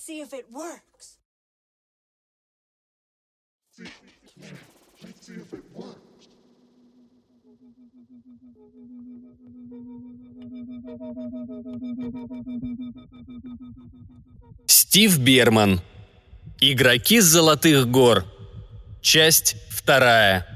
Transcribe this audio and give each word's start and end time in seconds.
Let's 0.00 0.06
see 0.06 0.20
if 0.20 0.32
it 0.32 0.46
works. 0.50 1.18
Стив 14.66 15.18
Берман. 15.18 15.82
Игроки 16.60 17.20
с 17.20 17.24
Золотых 17.24 17.86
гор. 17.90 18.24
Часть 19.02 19.56
вторая. 19.68 20.46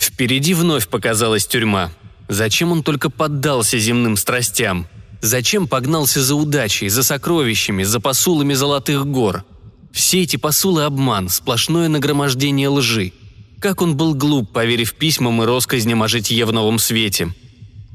Впереди 0.00 0.54
вновь 0.54 0.88
показалась 0.88 1.46
тюрьма. 1.46 1.90
Зачем 2.28 2.72
он 2.72 2.82
только 2.82 3.10
поддался 3.10 3.78
земным 3.78 4.16
страстям? 4.16 4.86
Зачем 5.20 5.68
погнался 5.68 6.22
за 6.22 6.34
удачей, 6.34 6.88
за 6.88 7.02
сокровищами, 7.02 7.82
за 7.82 8.00
посулами 8.00 8.54
Золотых 8.54 9.06
гор? 9.06 9.44
Все 9.92 10.22
эти 10.22 10.36
посулы– 10.36 10.82
обман, 10.84 11.28
сплошное 11.28 11.88
нагромождение 11.88 12.68
лжи. 12.68 13.12
Как 13.60 13.80
он 13.80 13.96
был 13.96 14.14
глуп, 14.14 14.52
поверив 14.52 14.94
письмам 14.94 15.42
и 15.42 15.46
россказням 15.46 16.02
о 16.02 16.08
житье 16.08 16.44
в 16.44 16.52
новом 16.52 16.78
свете– 16.78 17.34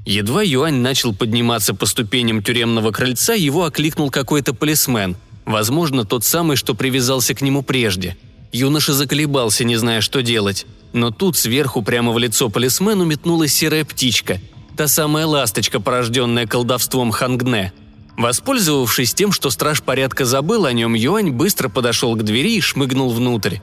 Едва 0.09 0.41
Юань 0.41 0.77
начал 0.77 1.13
подниматься 1.13 1.75
по 1.75 1.85
ступеням 1.85 2.41
тюремного 2.41 2.91
крыльца, 2.91 3.35
его 3.35 3.65
окликнул 3.65 4.09
какой-то 4.09 4.55
полисмен. 4.55 5.15
Возможно, 5.45 6.03
тот 6.03 6.23
самый, 6.23 6.57
что 6.57 6.73
привязался 6.73 7.35
к 7.35 7.41
нему 7.41 7.61
прежде. 7.61 8.17
Юноша 8.51 8.93
заколебался, 8.93 9.63
не 9.63 9.75
зная, 9.75 10.01
что 10.01 10.21
делать. 10.21 10.65
Но 10.93 11.11
тут 11.11 11.37
сверху 11.37 11.81
прямо 11.81 12.11
в 12.11 12.17
лицо 12.17 12.49
полисмену 12.49 13.05
метнулась 13.05 13.53
серая 13.53 13.85
птичка. 13.85 14.39
Та 14.75 14.87
самая 14.87 15.25
ласточка, 15.25 15.79
порожденная 15.79 16.47
колдовством 16.47 17.11
Хангне. 17.11 17.73
Воспользовавшись 18.17 19.13
тем, 19.13 19.31
что 19.31 19.49
страж 19.49 19.81
порядка 19.81 20.25
забыл 20.25 20.65
о 20.65 20.73
нем, 20.73 20.93
Юань 20.93 21.31
быстро 21.31 21.69
подошел 21.69 22.15
к 22.15 22.23
двери 22.23 22.55
и 22.55 22.61
шмыгнул 22.61 23.11
внутрь. 23.11 23.57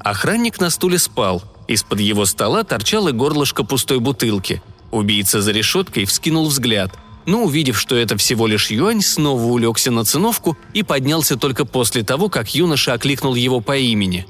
Охранник 0.00 0.60
на 0.60 0.70
стуле 0.70 0.98
спал. 0.98 1.42
Из-под 1.68 2.00
его 2.00 2.26
стола 2.26 2.64
торчало 2.64 3.12
горлышко 3.12 3.64
пустой 3.64 4.00
бутылки– 4.00 4.62
Убийца 4.92 5.40
за 5.40 5.52
решеткой 5.52 6.04
вскинул 6.04 6.46
взгляд, 6.46 6.92
но, 7.26 7.44
увидев, 7.44 7.78
что 7.78 7.96
это 7.96 8.16
всего 8.16 8.46
лишь 8.46 8.70
юань, 8.70 9.00
снова 9.00 9.42
улегся 9.44 9.90
на 9.90 10.04
циновку 10.04 10.56
и 10.74 10.82
поднялся 10.82 11.36
только 11.36 11.64
после 11.64 12.02
того, 12.02 12.28
как 12.28 12.54
юноша 12.54 12.94
окликнул 12.94 13.34
его 13.34 13.60
по 13.60 13.76
имени. 13.76 14.26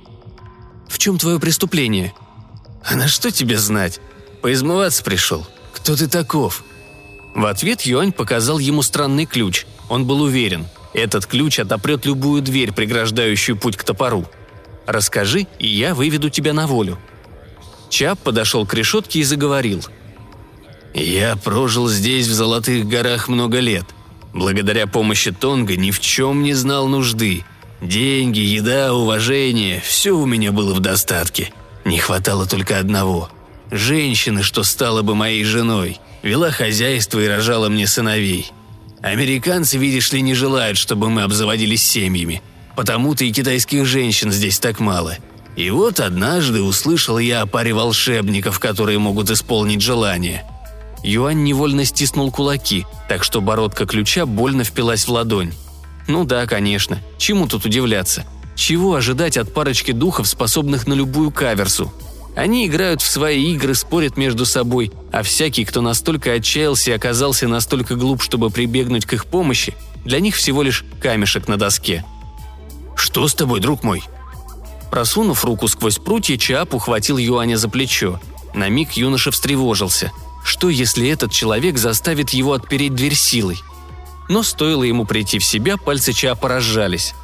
«В 0.89 0.99
чем 0.99 1.19
твое 1.19 1.39
преступление?» 1.39 2.13
«А 2.85 2.97
на 2.97 3.09
что 3.09 3.31
тебе 3.31 3.59
знать? 3.59 4.01
Поизмываться 4.43 5.03
пришел. 5.05 5.47
Кто 5.73 5.97
ты 5.97 6.09
таков?» 6.09 6.65
В 7.35 7.47
ответ 7.47 7.83
Юань 7.83 8.13
показал 8.13 8.59
ему 8.59 8.83
странный 8.83 9.25
ключ. 9.25 9.67
Он 9.89 10.05
был 10.05 10.21
уверен, 10.21 10.67
этот 10.93 11.25
ключ 11.25 11.59
отопрет 11.59 12.05
любую 12.05 12.43
дверь, 12.43 12.73
преграждающую 12.73 13.57
путь 13.57 13.77
к 13.77 13.85
топору. 13.85 14.27
«Расскажи, 14.87 15.47
и 15.59 15.69
я 15.69 15.95
выведу 15.95 16.29
тебя 16.29 16.53
на 16.53 16.67
волю». 16.67 16.99
Чап 17.89 18.19
подошел 18.19 18.67
к 18.67 18.75
решетке 18.75 19.21
и 19.21 19.25
заговорил– 19.25 19.83
я 20.95 21.37
прожил 21.37 21.89
здесь, 21.89 22.27
в 22.27 22.33
Золотых 22.33 22.87
горах, 22.87 23.29
много 23.29 23.61
лет. 23.61 23.87
Благодаря 24.35 24.87
помощи 24.87 25.31
Тонга 25.31 25.77
ни 25.77 25.91
в 25.91 26.01
чем 26.01 26.43
не 26.43 26.55
знал 26.55 26.87
нужды. 26.87 27.45
Деньги, 27.81 28.41
еда, 28.41 28.95
уважение– 28.95 29.81
все 29.85 30.13
у 30.13 30.27
меня 30.27 30.53
было 30.53 30.75
в 30.75 30.81
достатке. 30.81 31.53
Не 31.85 31.99
хватало 31.99 32.47
только 32.47 32.79
одного– 32.79 33.31
женщины, 33.71 34.43
что 34.43 34.63
стала 34.63 35.03
бы 35.03 35.15
моей 35.15 35.45
женой, 35.45 35.99
вела 36.23 36.51
хозяйство 36.51 37.19
и 37.19 37.27
рожала 37.27 37.69
мне 37.69 37.87
сыновей. 37.87 38.53
Американцы, 39.03 39.79
видишь 39.79 40.13
ли, 40.13 40.21
не 40.21 40.35
желают, 40.35 40.79
чтобы 40.79 41.11
мы 41.11 41.23
обзаводились 41.23 41.83
семьями. 41.83 42.43
Потому-то 42.77 43.25
и 43.25 43.33
китайских 43.33 43.85
женщин 43.85 44.31
здесь 44.31 44.59
так 44.59 44.79
мало. 44.79 45.17
И 45.57 45.69
вот 45.71 46.01
однажды 46.01 46.63
услышал 46.63 47.19
я 47.19 47.43
о 47.43 47.47
паре 47.47 47.75
волшебников, 47.75 48.61
которые 48.61 48.99
могут 48.99 49.31
исполнить 49.31 49.81
желание– 49.81 50.45
Юань 51.03 51.43
невольно 51.43 51.85
стиснул 51.85 52.31
кулаки, 52.31 52.87
так 53.09 53.25
что 53.25 53.41
бородка 53.41 53.87
ключа 53.87 54.25
больно 54.25 54.65
впилась 54.65 55.05
в 55.05 55.11
ладонь. 55.11 55.53
Ну 56.07 56.25
да, 56.25 56.47
конечно. 56.47 57.01
Чему 57.19 57.49
тут 57.49 57.65
удивляться? 57.65 58.25
Чего 58.55 58.95
ожидать 58.95 59.37
от 59.37 59.53
парочки 59.53 59.93
духов, 59.93 60.29
способных 60.29 60.87
на 60.87 60.95
любую 60.95 61.31
каверсу? 61.31 61.93
Они 62.37 62.67
играют 62.67 63.03
в 63.03 63.07
свои 63.07 63.53
игры, 63.53 63.75
спорят 63.75 64.17
между 64.17 64.47
собой, 64.47 64.91
а 65.11 65.23
всякий, 65.23 65.65
кто 65.65 65.81
настолько 65.81 66.33
отчаялся 66.33 66.91
и 66.91 66.95
оказался 66.95 67.47
настолько 67.47 67.95
глуп, 67.95 68.23
чтобы 68.23 68.51
прибегнуть 68.51 69.05
к 69.05 69.13
их 69.13 69.27
помощи, 69.27 69.75
для 70.05 70.21
них 70.21 70.37
всего 70.37 70.63
лишь 70.63 70.85
камешек 71.01 71.49
на 71.49 71.57
доске. 71.57 72.05
«Что 72.97 73.29
с 73.29 73.35
тобой, 73.35 73.61
друг 73.61 73.83
мой?» 73.83 74.03
Просунув 74.91 75.45
руку 75.45 75.69
сквозь 75.69 75.99
прутья, 75.99 76.37
Чаап 76.37 76.75
ухватил 76.75 77.19
Юаня 77.19 77.57
за 77.57 77.69
плечо. 77.69 78.21
На 78.55 78.69
миг 78.69 78.93
юноша 78.93 79.31
встревожился– 79.31 80.13
что, 80.45 80.69
если 80.69 81.09
этот 81.09 81.33
человек 81.33 81.79
заставит 81.79 82.31
его 82.31 82.53
отпереть 82.53 82.95
дверь 82.95 83.15
силой? 83.15 83.63
Но 84.29 84.43
стоило 84.43 84.83
ему 84.83 85.05
прийти 85.05 85.39
в 85.39 85.45
себя, 85.45 85.77
пальцы 85.77 86.13
Чаапа 86.13 86.49
разжались. 86.49 87.15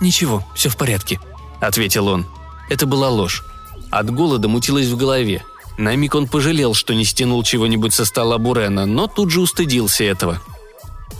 «Ничего, 0.00 0.44
все 0.54 0.68
в 0.68 0.76
порядке»,— 0.76 1.20
ответил 1.60 2.08
он. 2.08 2.26
Это 2.68 2.86
была 2.86 3.08
ложь. 3.08 3.44
От 3.90 4.10
голода 4.10 4.48
мутилось 4.48 4.88
в 4.88 4.96
голове. 4.96 5.44
На 5.78 5.94
миг 5.94 6.14
он 6.14 6.26
пожалел, 6.26 6.74
что 6.74 6.94
не 6.94 7.04
стянул 7.04 7.42
чего-нибудь 7.42 7.94
со 7.94 8.04
стола 8.04 8.38
Бурена, 8.38 8.86
но 8.86 9.06
тут 9.06 9.30
же 9.30 9.40
устыдился 9.40 10.04
этого. 10.04 10.40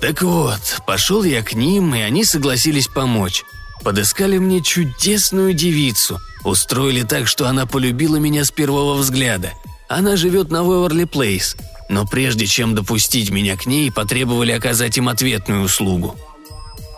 «Так 0.00 0.22
вот, 0.22 0.80
пошел 0.86 1.24
я 1.24 1.42
к 1.42 1.54
ним, 1.54 1.94
и 1.94 2.00
они 2.00 2.24
согласились 2.24 2.88
помочь. 2.88 3.44
Подыскали 3.82 4.38
мне 4.38 4.60
чудесную 4.62 5.54
девицу. 5.54 6.20
Устроили 6.44 7.02
так, 7.02 7.28
что 7.28 7.48
она 7.48 7.66
полюбила 7.66 8.16
меня 8.16 8.44
с 8.44 8.50
первого 8.50 8.94
взгляда. 8.94 9.52
Она 9.88 10.16
живет 10.16 10.50
на 10.50 10.64
Уэверли 10.64 11.04
Плейс, 11.04 11.56
но 11.88 12.04
прежде 12.06 12.46
чем 12.46 12.74
допустить 12.74 13.30
меня 13.30 13.56
к 13.56 13.66
ней, 13.66 13.92
потребовали 13.92 14.52
оказать 14.52 14.98
им 14.98 15.08
ответную 15.08 15.62
услугу. 15.62 16.16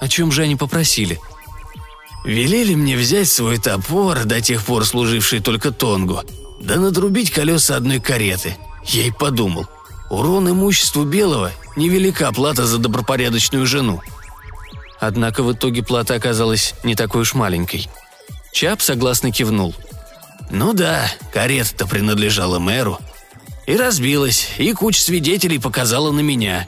О 0.00 0.08
чем 0.08 0.32
же 0.32 0.42
они 0.42 0.56
попросили? 0.56 1.20
Велели 2.24 2.74
мне 2.74 2.96
взять 2.96 3.28
свой 3.28 3.58
топор, 3.58 4.24
до 4.24 4.40
тех 4.40 4.62
пор 4.64 4.86
служивший 4.86 5.40
только 5.40 5.70
Тонгу, 5.70 6.22
да 6.60 6.76
надрубить 6.76 7.30
колеса 7.30 7.76
одной 7.76 8.00
кареты. 8.00 8.56
Я 8.84 9.06
и 9.06 9.10
подумал, 9.10 9.66
урон 10.08 10.50
имуществу 10.50 11.04
Белого– 11.04 11.52
невелика 11.76 12.32
плата 12.32 12.66
за 12.66 12.78
добропорядочную 12.78 13.66
жену. 13.66 14.00
Однако 14.98 15.42
в 15.42 15.52
итоге 15.52 15.82
плата 15.82 16.14
оказалась 16.14 16.74
не 16.82 16.94
такой 16.94 17.22
уж 17.22 17.34
маленькой. 17.34 17.88
Чап 18.52 18.80
согласно 18.80 19.30
кивнул– 19.30 19.74
ну 20.50 20.72
да, 20.72 21.10
карета-то 21.32 21.86
принадлежала 21.86 22.58
мэру. 22.58 22.98
И 23.66 23.76
разбилась, 23.76 24.48
и 24.58 24.72
куча 24.72 25.00
свидетелей 25.00 25.58
показала 25.58 26.10
на 26.10 26.20
меня. 26.20 26.66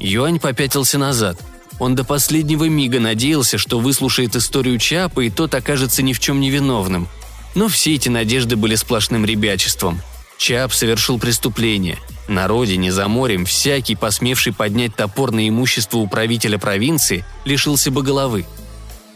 Юань 0.00 0.40
попятился 0.40 0.96
назад. 0.96 1.38
Он 1.78 1.94
до 1.94 2.02
последнего 2.02 2.64
мига 2.64 2.98
надеялся, 2.98 3.58
что 3.58 3.78
выслушает 3.78 4.34
историю 4.34 4.78
Чапа, 4.78 5.20
и 5.20 5.30
тот 5.30 5.54
окажется 5.54 6.02
ни 6.02 6.12
в 6.12 6.18
чем 6.18 6.40
не 6.40 6.50
виновным. 6.50 7.08
Но 7.54 7.68
все 7.68 7.94
эти 7.94 8.08
надежды 8.08 8.56
были 8.56 8.74
сплошным 8.74 9.24
ребячеством. 9.24 10.00
Чап 10.38 10.72
совершил 10.72 11.18
преступление. 11.18 11.98
На 12.26 12.46
родине, 12.48 12.90
за 12.90 13.06
морем, 13.08 13.44
всякий, 13.44 13.96
посмевший 13.96 14.52
поднять 14.52 14.94
топор 14.94 15.30
на 15.30 15.48
имущество 15.48 15.98
управителя 15.98 16.58
провинции, 16.58 17.24
лишился 17.44 17.90
бы 17.90 18.02
головы– 18.02 18.46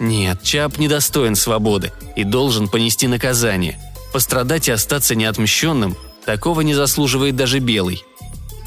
нет, 0.02 0.42
Чап 0.42 0.78
недостоин 0.78 1.34
свободы 1.36 1.92
и 2.16 2.24
должен 2.24 2.68
понести 2.68 3.08
наказание. 3.08 3.78
Пострадать 4.12 4.68
и 4.68 4.72
остаться 4.72 5.14
неотмщенным– 5.14 5.96
такого 6.24 6.60
не 6.62 6.74
заслуживает 6.74 7.36
даже 7.36 7.58
Белый. 7.58 8.04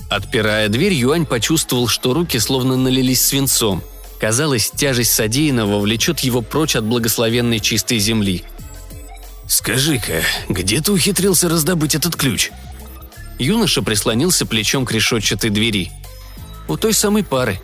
Отпирая 0.10 0.70
дверь, 0.70 0.94
Юань 0.94 1.26
почувствовал, 1.26 1.88
что 1.88 2.14
руки 2.14 2.38
словно 2.40 2.78
налились 2.78 3.26
свинцом. 3.26 3.82
Казалось, 4.20 4.72
тяжесть 4.72 5.14
содеянного 5.14 5.80
влечет 5.80 6.20
его 6.20 6.42
прочь 6.42 6.76
от 6.76 6.86
благословенной 6.86 7.60
чистой 7.60 8.00
земли. 8.00 8.44
«Скажи-ка, 9.48 10.22
где 10.48 10.82
ты 10.82 10.92
ухитрился 10.92 11.50
раздобыть 11.50 11.96
этот 11.96 12.16
ключ?» 12.16 12.52
Юноша 13.38 13.82
прислонился 13.82 14.46
плечом 14.46 14.86
к 14.86 14.92
решетчатой 14.92 15.50
двери. 15.50 15.92
«У 16.68 16.78
той 16.78 16.94
самой 16.94 17.24
пары». 17.24 17.60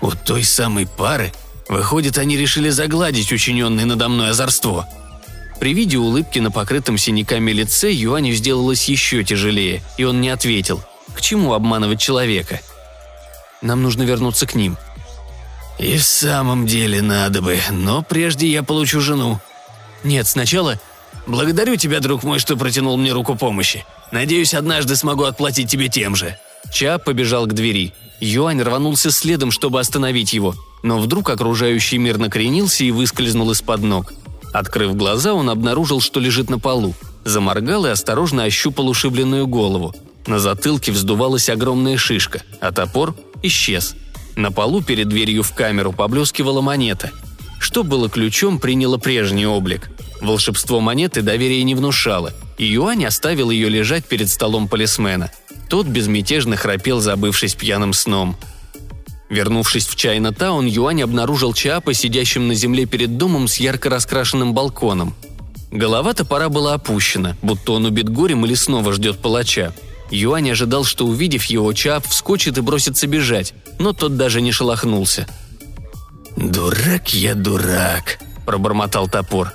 «У 0.00 0.12
той 0.12 0.44
самой 0.44 0.86
пары?» 0.86 1.32
Выходит, 1.68 2.18
они 2.18 2.36
решили 2.36 2.70
загладить 2.70 3.32
учиненное 3.32 3.84
надо 3.84 4.08
мной 4.08 4.30
озорство. 4.30 4.88
При 5.60 5.74
виде 5.74 5.98
улыбки 5.98 6.38
на 6.38 6.50
покрытом 6.50 6.96
синяками 6.96 7.50
лице 7.50 7.92
Юаню 7.92 8.32
сделалось 8.32 8.88
еще 8.88 9.24
тяжелее, 9.24 9.82
и 9.96 10.04
он 10.04 10.20
не 10.20 10.30
ответил. 10.30 10.82
К 11.14 11.20
чему 11.20 11.52
обманывать 11.52 12.00
человека? 12.00 12.60
Нам 13.60 13.82
нужно 13.82 14.02
вернуться 14.02 14.46
к 14.46 14.54
ним. 14.54 14.76
И 15.78 15.96
в 15.96 16.04
самом 16.04 16.66
деле 16.66 17.02
надо 17.02 17.42
бы, 17.42 17.58
но 17.70 18.02
прежде 18.02 18.48
я 18.48 18.62
получу 18.62 19.00
жену. 19.00 19.40
Нет, 20.04 20.26
сначала... 20.26 20.78
Благодарю 21.26 21.76
тебя, 21.76 22.00
друг 22.00 22.22
мой, 22.22 22.38
что 22.38 22.56
протянул 22.56 22.96
мне 22.96 23.12
руку 23.12 23.34
помощи. 23.34 23.84
Надеюсь, 24.12 24.54
однажды 24.54 24.96
смогу 24.96 25.24
отплатить 25.24 25.70
тебе 25.70 25.88
тем 25.88 26.16
же. 26.16 26.38
Ча 26.72 26.98
побежал 26.98 27.46
к 27.46 27.52
двери. 27.52 27.92
Юань 28.20 28.62
рванулся 28.62 29.10
следом, 29.10 29.50
чтобы 29.50 29.80
остановить 29.80 30.32
его, 30.32 30.54
но 30.82 30.98
вдруг 30.98 31.30
окружающий 31.30 31.98
мир 31.98 32.18
накренился 32.18 32.84
и 32.84 32.90
выскользнул 32.90 33.50
из-под 33.52 33.82
ног. 33.82 34.12
Открыв 34.52 34.96
глаза, 34.96 35.34
он 35.34 35.50
обнаружил, 35.50 36.00
что 36.00 36.20
лежит 36.20 36.50
на 36.50 36.58
полу. 36.58 36.94
Заморгал 37.24 37.86
и 37.86 37.90
осторожно 37.90 38.44
ощупал 38.44 38.88
ушибленную 38.88 39.46
голову. 39.46 39.94
На 40.26 40.38
затылке 40.38 40.92
вздувалась 40.92 41.48
огромная 41.48 41.96
шишка, 41.96 42.42
а 42.60 42.72
топор 42.72 43.14
исчез. 43.42 43.94
На 44.36 44.50
полу 44.50 44.82
перед 44.82 45.08
дверью 45.08 45.42
в 45.42 45.54
камеру 45.54 45.92
поблескивала 45.92 46.60
монета. 46.60 47.10
Что 47.58 47.82
было 47.82 48.08
ключом, 48.08 48.58
приняло 48.58 48.98
прежний 48.98 49.46
облик. 49.46 49.90
Волшебство 50.20 50.80
монеты 50.80 51.22
доверия 51.22 51.62
не 51.64 51.74
внушало, 51.74 52.32
и 52.56 52.64
Юань 52.64 53.04
оставил 53.04 53.50
ее 53.50 53.68
лежать 53.68 54.06
перед 54.06 54.28
столом 54.28 54.68
полисмена. 54.68 55.30
Тот 55.68 55.86
безмятежно 55.86 56.56
храпел, 56.56 57.00
забывшись 57.00 57.54
пьяным 57.54 57.92
сном. 57.92 58.36
Вернувшись 59.28 59.86
в 59.86 59.94
Чайна-таун, 59.94 60.66
Юань 60.66 61.02
обнаружил 61.02 61.52
Чаапа, 61.52 61.92
сидящим 61.92 62.48
на 62.48 62.54
земле 62.54 62.86
перед 62.86 63.18
домом 63.18 63.46
с 63.46 63.56
ярко 63.58 63.90
раскрашенным 63.90 64.54
балконом. 64.54 65.14
Голова 65.70 66.14
топора 66.14 66.48
была 66.48 66.74
опущена, 66.74 67.36
будто 67.42 67.72
он 67.72 67.84
убит 67.84 68.08
горем 68.08 68.46
или 68.46 68.54
снова 68.54 68.94
ждет 68.94 69.18
палача. 69.18 69.74
Юань 70.10 70.50
ожидал, 70.50 70.84
что 70.84 71.06
увидев 71.06 71.44
его, 71.44 71.70
Чаап 71.74 72.06
вскочит 72.06 72.56
и 72.56 72.62
бросится 72.62 73.06
бежать, 73.06 73.52
но 73.78 73.92
тот 73.92 74.16
даже 74.16 74.40
не 74.40 74.52
шелохнулся. 74.52 75.28
«Дурак 76.36 77.12
я 77.12 77.34
дурак»,– 77.34 78.20
пробормотал 78.46 79.08
топор. 79.08 79.52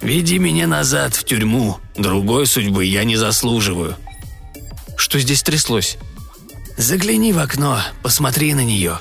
«Веди 0.00 0.38
меня 0.38 0.66
назад, 0.66 1.14
в 1.14 1.22
тюрьму. 1.22 1.78
Другой 1.96 2.46
судьбы 2.46 2.84
я 2.84 3.04
не 3.04 3.14
заслуживаю». 3.14 3.96
«Что 4.96 5.18
здесь 5.18 5.42
тряслось?» 5.42 5.98
«Загляни 6.76 7.32
в 7.32 7.38
окно, 7.38 7.80
посмотри 8.02 8.54
на 8.54 8.64
нее». 8.64 8.98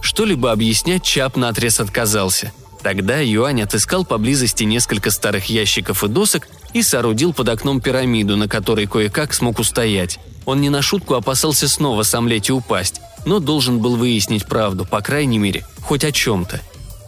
Что-либо 0.00 0.52
объяснять 0.52 1.02
Чап 1.02 1.36
наотрез 1.36 1.80
отказался. 1.80 2.52
Тогда 2.82 3.18
Юань 3.18 3.62
отыскал 3.62 4.04
поблизости 4.04 4.64
несколько 4.64 5.10
старых 5.10 5.46
ящиков 5.46 6.04
и 6.04 6.08
досок 6.08 6.48
и 6.72 6.82
соорудил 6.82 7.32
под 7.32 7.48
окном 7.48 7.80
пирамиду, 7.80 8.36
на 8.36 8.48
которой 8.48 8.86
кое-как 8.86 9.34
смог 9.34 9.58
устоять. 9.58 10.18
Он 10.46 10.60
не 10.60 10.70
на 10.70 10.80
шутку 10.80 11.14
опасался 11.14 11.68
снова 11.68 12.04
сомлеть 12.04 12.48
и 12.48 12.52
упасть, 12.52 13.00
но 13.26 13.40
должен 13.40 13.80
был 13.80 13.96
выяснить 13.96 14.46
правду, 14.46 14.86
по 14.86 15.00
крайней 15.00 15.38
мере, 15.38 15.66
хоть 15.82 16.04
о 16.04 16.12
чем-то. 16.12 16.60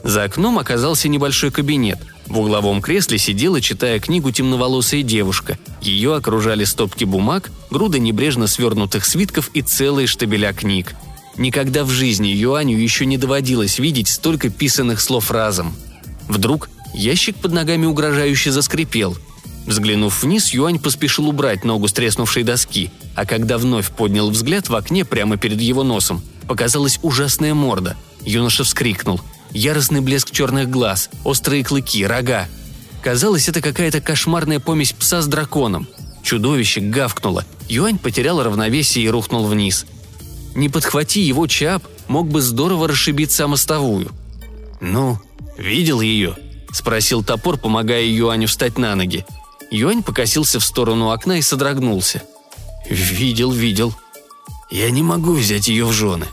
За 0.02 0.24
окном 0.24 0.58
оказался 0.58 1.08
небольшой 1.08 1.50
кабинет. 1.50 1.98
В 2.30 2.38
угловом 2.38 2.80
кресле 2.80 3.18
сидела, 3.18 3.60
читая 3.60 4.00
книгу, 4.00 4.30
темноволосая 4.30 5.02
девушка. 5.02 5.58
Ее 5.82 6.14
окружали 6.14 6.64
стопки 6.64 7.04
бумаг, 7.04 7.50
груды 7.70 7.98
небрежно 7.98 8.46
свернутых 8.46 9.04
свитков 9.04 9.50
и 9.52 9.60
целые 9.60 10.06
штабеля 10.06 10.54
книг. 10.54 10.94
Никогда 11.36 11.84
в 11.84 11.90
жизни 11.90 12.28
Юаню 12.28 12.78
еще 12.78 13.04
не 13.04 13.18
доводилось 13.18 13.78
видеть 13.78 14.08
столько 14.08 14.48
писанных 14.48 15.00
слов 15.00 15.30
разом. 15.30 15.74
Вдруг 16.28 16.70
ящик 16.94 17.36
под 17.36 17.52
ногами 17.52 17.84
угрожающе 17.84 18.52
заскрипел– 18.52 19.18
Взглянув 19.66 20.22
вниз, 20.22 20.54
Юань 20.54 20.78
поспешил 20.78 21.28
убрать 21.28 21.64
ногу 21.64 21.86
с 21.86 21.92
треснувшей 21.92 22.42
доски, 22.42 22.90
а 23.14 23.26
когда 23.26 23.58
вновь 23.58 23.90
поднял 23.90 24.30
взгляд 24.30 24.68
в 24.68 24.74
окне 24.74 25.04
прямо 25.04 25.36
перед 25.36 25.60
его 25.60 25.84
носом, 25.84 26.22
показалась 26.48 26.98
ужасная 27.02 27.54
морда. 27.54 27.96
Юноша 28.24 28.64
вскрикнул. 28.64 29.20
Яростный 29.52 30.00
блеск 30.00 30.30
черных 30.30 30.70
глаз, 30.70 31.10
острые 31.24 31.64
клыки, 31.64 32.06
рога. 32.06 32.48
Казалось, 33.02 33.48
это 33.48 33.60
какая-то 33.60 34.00
кошмарная 34.00 34.60
помесь 34.60 34.92
пса 34.92 35.22
с 35.22 35.26
драконом. 35.26 35.88
Чудовище 36.22 36.80
гавкнуло. 36.80 37.44
Юань 37.68 37.98
потерял 37.98 38.42
равновесие 38.42 39.04
и 39.04 39.08
рухнул 39.08 39.46
вниз. 39.46 39.86
Не 40.54 40.68
подхвати 40.68 41.20
его 41.20 41.46
Чап, 41.46 41.82
мог 42.08 42.28
бы 42.28 42.40
здорово 42.40 42.88
расшибить 42.88 43.30
самостовую. 43.30 44.10
«Ну, 44.80 45.18
видел 45.56 46.00
ее?»– 46.00 46.36
спросил 46.72 47.22
топор, 47.22 47.56
помогая 47.56 48.04
Юаню 48.04 48.48
встать 48.48 48.78
на 48.78 48.94
ноги. 48.94 49.24
Юань 49.70 50.02
покосился 50.02 50.58
в 50.58 50.64
сторону 50.64 51.10
окна 51.10 51.38
и 51.38 51.42
содрогнулся. 51.42 52.22
«Видел, 52.88 53.52
видел. 53.52 53.94
Я 54.70 54.90
не 54.90 55.02
могу 55.02 55.32
взять 55.32 55.68
ее 55.68 55.84
в 55.84 55.92
жены. 55.92 56.26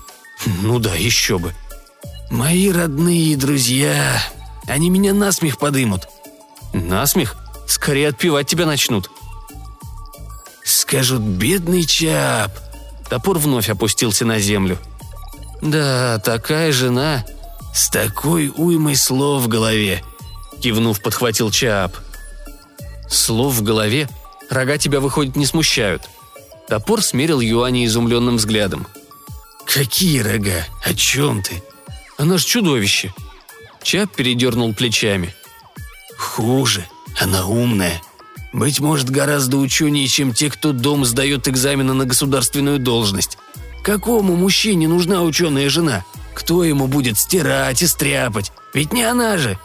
Ну 0.62 0.80
да, 0.80 0.96
еще 0.96 1.38
бы. 1.38 1.54
Мои 2.30 2.72
родные 2.72 3.38
друзья, 3.38 4.22
они 4.68 4.90
меня 4.90 5.14
насмех 5.14 5.58
подымут». 5.58 6.08
«Насмех? 6.74 7.38
Скорее 7.68 8.10
отпевать 8.10 8.48
тебя 8.48 8.66
начнут». 8.66 9.10
«Скажут, 10.64 11.22
бедный 11.22 11.86
Чап». 11.86 12.52
Топор 13.10 13.38
вновь 13.38 13.70
опустился 13.70 14.26
на 14.26 14.40
землю. 14.40 14.78
«Да, 15.62 16.20
такая 16.20 16.72
жена. 16.72 17.26
С 17.74 17.90
такой 17.90 18.52
уймой 18.56 18.96
слов 18.96 19.44
в 19.44 19.48
голове»,— 19.48 20.04
кивнув, 20.62 21.02
подхватил 21.02 21.52
Чап. 21.52 21.96
Слов 23.10 23.54
в 23.54 23.64
голове? 23.64 24.10
Рога 24.50 24.78
тебя, 24.78 25.00
выходит, 25.00 25.36
не 25.36 25.46
смущают. 25.46 26.10
Топор 26.68 27.02
смерил 27.02 27.40
Юани 27.40 27.86
изумленным 27.86 28.38
взглядом. 28.38 28.88
«Какие 29.66 30.20
рога? 30.20 30.66
О 30.84 30.94
чем 30.94 31.42
ты?» 31.42 31.62
«Она 32.18 32.38
ж 32.38 32.46
чудовище!» 32.46 33.14
Чап 33.84 34.16
передернул 34.16 34.74
плечами. 34.74 35.34
«Хуже. 36.18 36.86
Она 37.20 37.46
умная. 37.46 38.02
Быть 38.54 38.80
может, 38.80 39.10
гораздо 39.10 39.58
ученее, 39.58 40.08
чем 40.08 40.34
те, 40.34 40.50
кто 40.50 40.72
дом 40.72 41.06
сдает 41.06 41.48
экзамены 41.48 41.94
на 41.94 42.06
государственную 42.06 42.80
должность. 42.80 43.38
Какому 43.84 44.36
мужчине 44.36 44.88
нужна 44.88 45.22
ученая 45.22 45.70
жена? 45.70 46.04
Кто 46.34 46.64
ему 46.64 46.88
будет 46.88 47.18
стирать 47.18 47.82
и 47.82 47.88
стряпать? 47.88 48.52
Ведь 48.74 48.94
не 48.94 49.04
она 49.04 49.38
же!» 49.38 49.58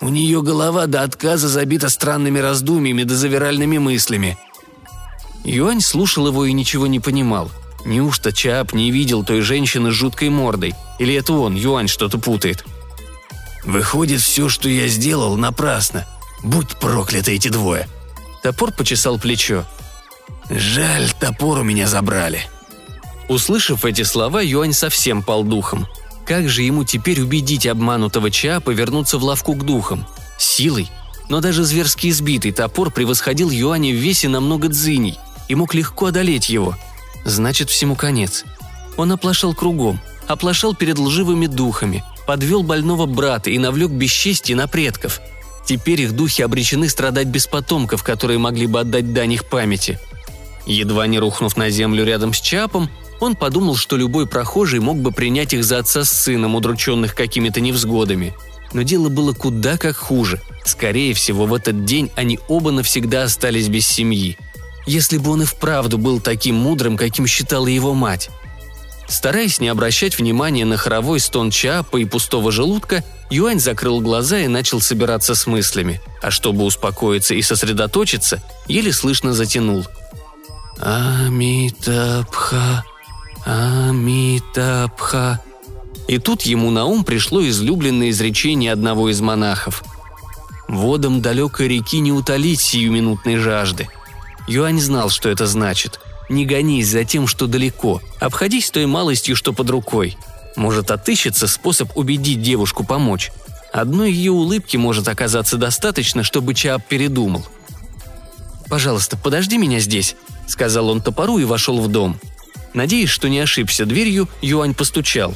У 0.00 0.08
нее 0.08 0.42
голова 0.42 0.86
до 0.86 1.02
отказа 1.02 1.48
забита 1.48 1.88
странными 1.88 2.40
раздумьями 2.40 3.04
да 3.04 3.14
завиральными 3.14 3.78
мыслями. 3.78 4.36
Юань 5.44 5.80
слушал 5.80 6.26
его 6.26 6.44
и 6.44 6.52
ничего 6.52 6.86
не 6.86 6.98
понимал. 7.00 7.50
Неужто 7.84 8.32
Чаап 8.32 8.72
не 8.72 8.90
видел 8.90 9.24
той 9.24 9.40
женщины 9.40 9.90
с 9.90 9.94
жуткой 9.94 10.28
мордой? 10.28 10.74
Или 10.98 11.14
это 11.14 11.32
он, 11.32 11.54
Юань, 11.54 11.88
что-то 11.88 12.18
путает? 12.18 12.64
«Выходит, 13.64 14.20
все, 14.20 14.48
что 14.48 14.68
я 14.68 14.88
сделал, 14.88 15.36
напрасно. 15.36 16.06
Будь 16.42 16.76
прокляты 16.76 17.34
эти 17.34 17.48
двое!» 17.48 17.88
Топор 18.42 18.72
почесал 18.72 19.18
плечо. 19.18 19.64
«Жаль, 20.50 21.10
топор 21.20 21.58
у 21.58 21.62
меня 21.62 21.86
забрали». 21.86 22.46
Услышав 23.28 23.84
эти 23.84 24.02
слова, 24.02 24.42
Юань 24.42 24.72
совсем 24.72 25.22
пал 25.22 25.44
духом– 25.44 25.86
как 26.24 26.48
же 26.48 26.62
ему 26.62 26.84
теперь 26.84 27.20
убедить 27.20 27.66
обманутого 27.66 28.30
Ча 28.30 28.60
повернуться 28.60 29.18
в 29.18 29.24
лавку 29.24 29.54
к 29.54 29.64
духам? 29.64 30.06
Силой? 30.38 30.90
Но 31.28 31.40
даже 31.40 31.64
зверски 31.64 32.08
избитый 32.08 32.52
топор 32.52 32.90
превосходил 32.90 33.50
Юаня 33.50 33.92
в 33.92 33.96
весе 33.96 34.28
на 34.28 34.40
много 34.40 34.68
дзыней 34.68 35.18
и 35.48 35.54
мог 35.54 35.74
легко 35.74 36.06
одолеть 36.06 36.48
его. 36.48 36.76
Значит, 37.24 37.70
всему 37.70 37.96
конец. 37.96 38.44
Он 38.96 39.12
оплошал 39.12 39.54
кругом, 39.54 40.00
оплошал 40.26 40.74
перед 40.74 40.98
лживыми 40.98 41.46
духами, 41.46 42.04
подвел 42.26 42.62
больного 42.62 43.06
брата 43.06 43.50
и 43.50 43.58
навлек 43.58 43.90
бесчестие 43.90 44.56
на 44.56 44.66
предков. 44.66 45.20
Теперь 45.64 46.00
их 46.02 46.12
духи 46.12 46.42
обречены 46.42 46.88
страдать 46.88 47.28
без 47.28 47.46
потомков, 47.46 48.02
которые 48.02 48.38
могли 48.38 48.66
бы 48.66 48.80
отдать 48.80 49.12
дань 49.12 49.32
их 49.32 49.44
памяти. 49.44 49.98
Едва 50.66 51.06
не 51.06 51.18
рухнув 51.18 51.56
на 51.56 51.70
землю 51.70 52.04
рядом 52.04 52.32
с 52.34 52.40
Чапом, 52.40 52.90
он 53.20 53.36
подумал, 53.36 53.76
что 53.76 53.96
любой 53.96 54.26
прохожий 54.26 54.80
мог 54.80 54.98
бы 54.98 55.12
принять 55.12 55.52
их 55.52 55.64
за 55.64 55.78
отца 55.78 56.04
с 56.04 56.10
сыном, 56.10 56.56
удрученных 56.56 57.14
какими-то 57.14 57.60
невзгодами. 57.60 58.34
Но 58.72 58.82
дело 58.82 59.08
было 59.08 59.32
куда 59.32 59.76
как 59.76 59.96
хуже. 59.96 60.40
Скорее 60.64 61.14
всего, 61.14 61.46
в 61.46 61.54
этот 61.54 61.84
день 61.84 62.10
они 62.16 62.40
оба 62.48 62.70
навсегда 62.70 63.24
остались 63.24 63.68
без 63.68 63.86
семьи. 63.86 64.38
Если 64.86 65.18
бы 65.18 65.30
он 65.30 65.42
и 65.42 65.44
вправду 65.44 65.98
был 65.98 66.20
таким 66.20 66.56
мудрым, 66.56 66.96
каким 66.96 67.26
считала 67.26 67.66
его 67.66 67.94
мать. 67.94 68.30
Стараясь 69.08 69.60
не 69.60 69.68
обращать 69.68 70.18
внимания 70.18 70.64
на 70.64 70.76
хоровой 70.76 71.20
стон 71.20 71.50
Чаапа 71.50 71.98
и 71.98 72.04
пустого 72.04 72.50
желудка, 72.50 73.04
Юань 73.30 73.60
закрыл 73.60 74.00
глаза 74.00 74.38
и 74.38 74.48
начал 74.48 74.80
собираться 74.80 75.34
с 75.34 75.46
мыслями, 75.46 76.00
а 76.22 76.30
чтобы 76.30 76.64
успокоиться 76.64 77.34
и 77.34 77.42
сосредоточиться, 77.42 78.42
еле 78.68 78.92
слышно 78.92 79.32
затянул. 79.32 79.86
«Амитабха, 80.78 82.84
Амитабха. 83.44 85.40
И 86.08 86.18
тут 86.18 86.42
ему 86.42 86.70
на 86.70 86.84
ум 86.84 87.04
пришло 87.04 87.46
излюбленное 87.46 88.10
изречение 88.10 88.72
одного 88.72 89.10
из 89.10 89.20
монахов. 89.20 89.82
«Водом 90.68 91.20
далекой 91.20 91.68
реки 91.68 92.00
не 92.00 92.12
утолить 92.12 92.60
сиюминутной 92.60 93.36
жажды». 93.36 93.88
Юань 94.46 94.80
знал, 94.80 95.10
что 95.10 95.28
это 95.28 95.46
значит. 95.46 96.00
«Не 96.28 96.46
гонись 96.46 96.88
за 96.88 97.04
тем, 97.04 97.26
что 97.26 97.46
далеко, 97.46 98.00
обходись 98.20 98.70
той 98.70 98.86
малостью, 98.86 99.36
что 99.36 99.52
под 99.52 99.70
рукой». 99.70 100.16
Может, 100.54 100.90
отыщется 100.90 101.48
способ 101.48 101.96
убедить 101.96 102.42
девушку 102.42 102.84
помочь. 102.84 103.32
Одной 103.72 104.12
ее 104.12 104.32
улыбки 104.32 104.76
может 104.76 105.08
оказаться 105.08 105.56
достаточно, 105.56 106.22
чтобы 106.22 106.54
Чаап 106.54 106.86
передумал. 106.86 107.46
«Пожалуйста, 108.68 109.16
подожди 109.16 109.56
меня 109.56 109.80
здесь»,— 109.80 110.14
сказал 110.46 110.90
он 110.90 111.00
топору 111.00 111.38
и 111.38 111.44
вошел 111.44 111.80
в 111.80 111.88
дом– 111.88 112.20
Надеясь, 112.74 113.10
что 113.10 113.28
не 113.28 113.40
ошибся 113.40 113.84
дверью, 113.84 114.28
Юань 114.40 114.74
постучал. 114.74 115.34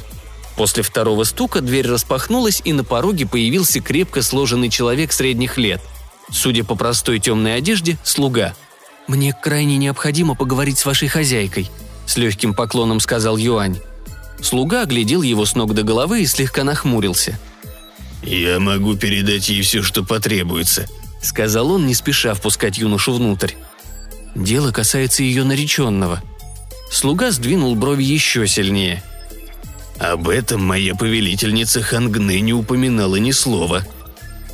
После 0.55 0.81
второго 0.81 1.23
стука 1.23 1.61
дверь 1.61 1.87
распахнулась, 1.87 2.61
и 2.65 2.73
на 2.73 2.83
пороге 2.83 3.27
появился 3.27 3.79
крепко 3.79 4.23
сложенный 4.23 4.69
человек 4.69 5.11
средних 5.11 5.57
лет. 5.57 5.81
Судя 6.31 6.63
по 6.63 6.75
простой 6.75 7.19
темной 7.19 7.55
одежде, 7.55 7.97
слуга. 8.03 8.55
«Мне 9.07 9.33
крайне 9.33 9.77
необходимо 9.77 10.35
поговорить 10.35 10.77
с 10.77 10.85
вашей 10.85 11.07
хозяйкой»,– 11.07 11.71
с 12.05 12.17
легким 12.17 12.53
поклоном 12.53 12.99
сказал 12.99 13.37
Юань. 13.37 13.79
Слуга 14.41 14.83
оглядел 14.83 15.21
его 15.21 15.45
с 15.45 15.55
ног 15.55 15.73
до 15.73 15.83
головы 15.83 16.21
и 16.21 16.25
слегка 16.25 16.63
нахмурился. 16.63 17.39
«Я 18.21 18.59
могу 18.59 18.95
передать 18.95 19.49
ей 19.49 19.61
все, 19.61 19.81
что 19.81 20.03
потребуется»,— 20.03 20.87
сказал 21.21 21.71
он, 21.71 21.87
не 21.87 21.95
спеша 21.95 22.33
впускать 22.33 22.77
юношу 22.77 23.13
внутрь. 23.13 23.53
«Дело 24.35 24.71
касается 24.71 25.23
ее 25.23 25.43
нареченного». 25.43 26.21
Слуга 26.91 27.31
сдвинул 27.31 27.75
брови 27.75 28.03
еще 28.03 28.47
сильнее. 28.47 29.03
«Об 29.99 30.29
этом 30.29 30.63
моя 30.63 30.95
повелительница 30.95 31.81
Хангне 31.81 32.41
не 32.41 32.53
упоминала 32.53 33.15
ни 33.15 33.31
слова». 33.31 33.85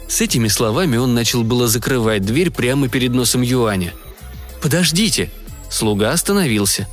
С 0.07 0.22
этими 0.22 0.48
словами 0.48 0.98
он 0.98 1.13
начал 1.13 1.43
было 1.43 1.67
закрывать 1.67 2.24
дверь 2.24 2.51
прямо 2.51 2.88
перед 2.88 3.13
носом 3.13 3.41
Юаня. 3.41 3.93
«Подождите!» 4.63 5.29
Слуга 5.70 6.13
остановился. 6.13 6.88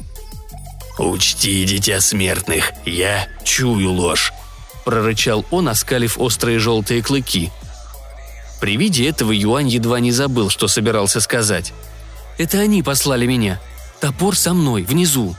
«Учти, 0.99 1.65
дитя 1.65 2.01
смертных, 2.01 2.73
я 2.85 3.29
чую 3.45 3.93
ложь»,– 3.93 4.33
прорычал 4.85 5.45
он, 5.53 5.69
оскалив 5.69 6.19
острые 6.19 6.59
желтые 6.59 7.01
клыки. 7.01 7.53
При 8.61 8.77
виде 8.77 9.09
этого 9.09 9.31
Юань 9.31 9.69
едва 9.69 10.01
не 10.01 10.11
забыл, 10.11 10.51
что 10.51 10.67
собирался 10.67 11.21
сказать. 11.21 11.73
«Это 12.39 12.59
они 12.59 12.83
послали 12.83 13.27
меня. 13.27 13.61
Топор 14.01 14.37
со 14.37 14.53
мной, 14.53 14.83
внизу». 14.83 15.37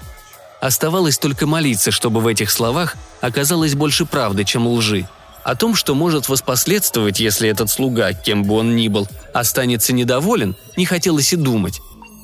Оставалось 0.62 1.18
только 1.18 1.48
молиться, 1.48 1.92
чтобы 1.92 2.22
в 2.22 2.28
этих 2.28 2.50
словах 2.50 2.96
оказалось 3.20 3.76
больше 3.76 4.06
правды, 4.06 4.46
чем 4.46 4.68
лжи. 4.68 5.06
О 5.44 5.56
том, 5.56 5.76
что 5.76 5.96
может 5.96 6.30
воспоследствовать, 6.30 7.20
если 7.20 7.50
этот 7.50 7.70
слуга, 7.70 8.14
кем 8.14 8.44
бы 8.46 8.54
он 8.54 8.78
ни 8.78 8.88
был, 8.88 9.08
останется 9.34 9.92
недоволен, 9.92 10.56
не 10.78 10.86
хотелось 10.86 11.34
и 11.34 11.36
думать. 11.36 11.82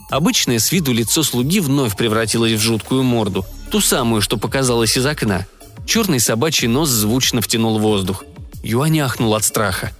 Обычное 0.10 0.60
с 0.60 0.72
виду 0.72 0.94
лицо 0.94 1.24
слуги 1.24 1.60
вновь 1.60 1.98
превратилось 1.98 2.54
в 2.54 2.62
жуткую 2.62 3.04
морду, 3.04 3.46
ту 3.72 3.82
самую, 3.82 4.22
что 4.22 4.38
показалось 4.38 4.98
из 4.98 5.06
окна. 5.06 5.46
Черный 5.86 6.20
собачий 6.20 6.68
нос 6.68 6.90
звучно 6.90 7.42
втянул 7.42 7.80
воздух. 7.80 8.24
Юань 8.64 9.00
ахнул 9.00 9.36
от 9.36 9.44
страха. 9.44 9.92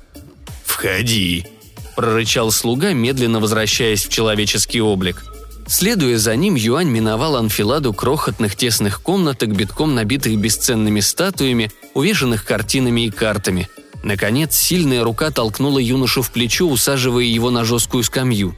«Входи!»– 0.66 1.46
прорычал 1.96 2.52
слуга, 2.52 2.94
медленно 2.94 3.40
возвращаясь 3.40 4.06
в 4.06 4.10
человеческий 4.10 4.82
облик. 4.82 5.24
Следуя 5.68 6.18
за 6.18 6.36
ним, 6.38 6.56
Юань 6.56 6.88
миновал 6.88 7.36
анфиладу 7.36 7.94
крохотных 7.94 8.56
тесных 8.56 9.02
комнаток, 9.02 9.54
битком 9.54 9.96
набитых 9.96 10.38
бесценными 10.38 11.02
статуями, 11.02 11.72
увешанных 11.94 12.46
картинами 12.46 13.02
и 13.02 13.10
картами. 13.10 13.68
Наконец, 14.04 14.56
сильная 14.56 15.04
рука 15.04 15.32
толкнула 15.32 15.80
юношу 15.80 16.22
в 16.22 16.32
плечо, 16.32 16.68
усаживая 16.70 17.26
его 17.26 17.52
на 17.52 17.66
жесткую 17.66 18.04
скамью. 18.04 18.56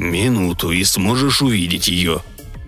«Минуту, 0.00 0.72
и 0.72 0.82
сможешь 0.82 1.42
увидеть 1.42 1.88
ее», 1.88 2.22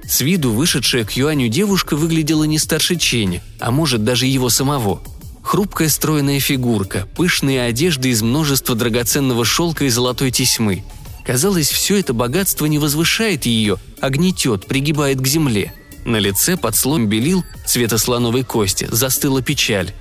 с 0.07 0.21
виду 0.21 0.53
вышедшая 0.53 1.05
к 1.05 1.13
Юаню 1.13 1.49
девушка 1.49 1.97
выглядела 1.97 2.45
не 2.45 2.59
старше 2.59 2.97
Чени, 2.97 3.41
а 3.59 3.71
может 3.71 4.05
даже 4.05 4.27
его 4.27 4.51
самого. 4.51 5.03
Хрупкая 5.43 5.89
стройная 5.89 6.39
фигурка, 6.39 7.09
пышные 7.17 7.63
одежды 7.63 8.11
из 8.11 8.21
множества 8.21 8.75
драгоценного 8.75 9.47
шелка 9.47 9.87
и 9.87 9.89
золотой 9.89 10.31
тесьмы. 10.31 10.85
Казалось, 11.25 11.71
все 11.71 11.97
это 11.97 12.13
богатство 12.13 12.67
не 12.67 12.79
возвышает 12.79 13.47
ее, 13.47 13.79
а 14.03 14.11
гнетет, 14.11 14.67
пригибает 14.67 15.19
к 15.19 15.27
земле. 15.27 15.73
На 16.05 16.19
лице 16.19 16.59
под 16.59 16.77
слоем 16.77 17.07
белил 17.07 17.45
цвета 17.65 17.97
слоновой 17.97 18.45
кости 18.45 18.87
застыла 18.91 19.41
печаль. 19.41 19.93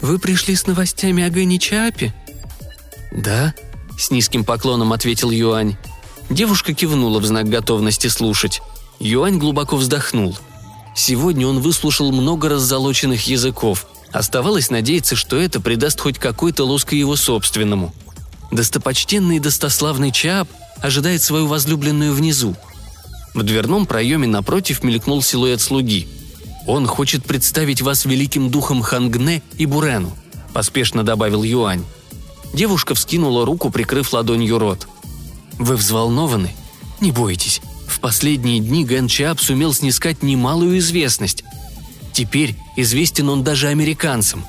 «Вы 0.00 0.20
пришли 0.20 0.54
с 0.54 0.68
новостями 0.68 1.24
о 1.24 1.30
Гэне 1.30 1.58
Чаапе?» 1.58 2.14
«Да»,— 3.10 3.52
с 3.98 4.12
низким 4.12 4.44
поклоном 4.44 4.92
ответил 4.92 5.32
Юань. 5.32 5.76
Девушка 6.30 6.74
кивнула 6.74 7.20
в 7.20 7.24
знак 7.24 7.48
готовности 7.48 8.06
слушать. 8.08 8.60
Юань 8.98 9.38
глубоко 9.38 9.76
вздохнул. 9.76 10.36
Сегодня 10.94 11.46
он 11.46 11.60
выслушал 11.60 12.12
много 12.12 12.48
раззолоченных 12.48 13.26
языков, 13.26 13.86
Оставалось 14.14 14.70
надеяться, 14.70 15.16
что 15.16 15.36
это 15.36 15.60
придаст 15.60 16.00
хоть 16.00 16.20
какой-то 16.20 16.62
лоск 16.62 16.92
его 16.92 17.16
собственному. 17.16 17.92
Достопочтенный 18.52 19.38
и 19.38 19.40
достославный 19.40 20.12
Чаап 20.12 20.48
ожидает 20.80 21.20
свою 21.20 21.48
возлюбленную 21.48 22.14
внизу. 22.14 22.54
В 23.34 23.42
дверном 23.42 23.86
проеме 23.86 24.28
напротив 24.28 24.84
мелькнул 24.84 25.20
силуэт 25.20 25.60
слуги. 25.60 26.06
«Он 26.64 26.86
хочет 26.86 27.24
представить 27.24 27.82
вас 27.82 28.04
великим 28.04 28.50
духом 28.50 28.82
Хангне 28.82 29.42
и 29.58 29.66
Бурену»,– 29.66 30.16
поспешно 30.54 31.02
добавил 31.02 31.42
Юань. 31.42 31.84
Девушка 32.52 32.94
вскинула 32.94 33.44
руку, 33.44 33.70
прикрыв 33.70 34.12
ладонью 34.12 34.60
рот. 34.60 34.86
«Вы 35.58 35.76
взволнованы? 35.76 36.50
Не 37.00 37.12
бойтесь. 37.12 37.60
В 37.88 38.00
последние 38.00 38.60
дни 38.60 38.84
Гэн 38.84 39.08
Чаап 39.08 39.40
сумел 39.40 39.72
снискать 39.72 40.22
немалую 40.22 40.78
известность. 40.78 41.44
Теперь 42.12 42.56
известен 42.76 43.28
он 43.28 43.44
даже 43.44 43.68
американцам, 43.68 44.44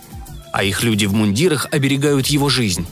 а 0.53 0.63
их 0.63 0.83
люди 0.83 1.05
в 1.05 1.13
мундирах 1.13 1.67
оберегают 1.71 2.27
его 2.27 2.49
жизнь. 2.49 2.85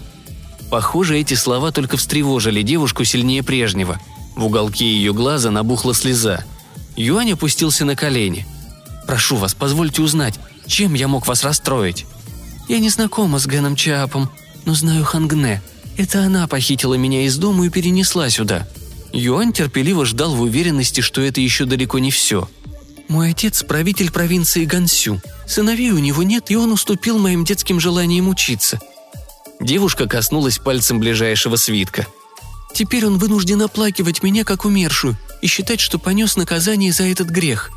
Похоже, 0.70 1.20
эти 1.20 1.36
слова 1.36 1.72
только 1.72 1.98
встревожили 1.98 2.62
девушку 2.62 3.04
сильнее 3.04 3.44
прежнего. 3.44 4.00
В 4.36 4.46
уголке 4.46 4.86
ее 4.86 5.14
глаза 5.14 5.52
набухла 5.52 5.94
слеза. 5.94 6.44
Юань 6.96 7.34
опустился 7.34 7.86
на 7.86 7.96
колени. 7.96 8.46
«Прошу 9.06 9.36
вас, 9.36 9.54
позвольте 9.54 10.02
узнать, 10.02 10.40
чем 10.66 10.94
я 10.94 11.08
мог 11.08 11.28
вас 11.28 11.44
расстроить?» 11.44 12.06
«Я 12.68 12.80
не 12.80 12.90
знакома 12.90 13.40
с 13.40 13.46
Гэном 13.46 13.76
Чапом, 13.76 14.30
но 14.66 14.74
знаю 14.74 15.04
Хангне. 15.04 15.62
Это 15.98 16.24
она 16.24 16.48
похитила 16.48 16.96
меня 16.96 17.26
из 17.26 17.38
дома 17.38 17.66
и 17.66 17.70
перенесла 17.70 18.30
сюда». 18.30 18.68
Юань 19.12 19.54
терпеливо 19.54 20.06
ждал 20.06 20.34
в 20.34 20.42
уверенности, 20.42 21.02
что 21.02 21.22
это 21.22 21.40
еще 21.40 21.66
далеко 21.66 22.00
не 22.00 22.10
все– 22.10 22.50
мой 23.14 23.30
отец– 23.30 23.64
правитель 23.68 24.12
провинции 24.12 24.66
Гансю. 24.66 25.22
Сыновей 25.46 25.92
у 25.92 26.00
него 26.00 26.24
нет, 26.24 26.50
и 26.50 26.56
он 26.56 26.72
уступил 26.72 27.20
моим 27.20 27.46
детским 27.46 27.80
желаниям 27.80 28.28
учиться». 28.28 28.80
Девушка 29.62 30.08
коснулась 30.08 30.58
пальцем 30.58 31.00
ближайшего 31.00 31.56
свитка. 31.56 32.08
«Теперь 32.74 33.06
он 33.06 33.18
вынужден 33.18 33.62
оплакивать 33.62 34.24
меня 34.24 34.44
как 34.44 34.66
умершую 34.66 35.16
и 35.42 35.48
считать, 35.48 35.80
что 35.80 36.00
понес 36.00 36.36
наказание 36.36 36.92
за 36.92 37.04
этот 37.04 37.28
грех». 37.28 37.70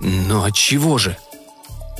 «Но 0.00 0.44
от 0.44 0.54
чего 0.54 0.96
же?» 0.98 1.16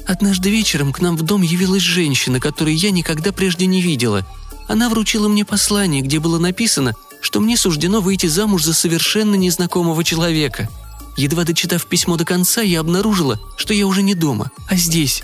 Однажды 0.06 0.50
вечером 0.50 0.92
к 0.92 1.00
нам 1.00 1.16
в 1.16 1.22
дом 1.22 1.42
явилась 1.42 1.82
женщина, 1.82 2.40
которую 2.40 2.76
я 2.76 2.90
никогда 2.90 3.32
прежде 3.32 3.66
не 3.66 3.80
видела. 3.80 4.26
Она 4.72 4.88
вручила 4.88 5.28
мне 5.28 5.44
послание, 5.44 6.02
где 6.02 6.18
было 6.18 6.38
написано, 6.38 6.94
что 7.20 7.40
мне 7.40 7.56
суждено 7.56 8.00
выйти 8.00 8.26
замуж 8.26 8.64
за 8.64 8.74
совершенно 8.74 9.36
незнакомого 9.36 10.02
человека– 10.02 10.68
Едва 11.16 11.44
дочитав 11.44 11.86
письмо 11.86 12.16
до 12.16 12.24
конца, 12.24 12.62
я 12.62 12.80
обнаружила, 12.80 13.38
что 13.56 13.74
я 13.74 13.86
уже 13.86 14.02
не 14.02 14.14
дома, 14.14 14.50
а 14.68 14.76
здесь. 14.76 15.22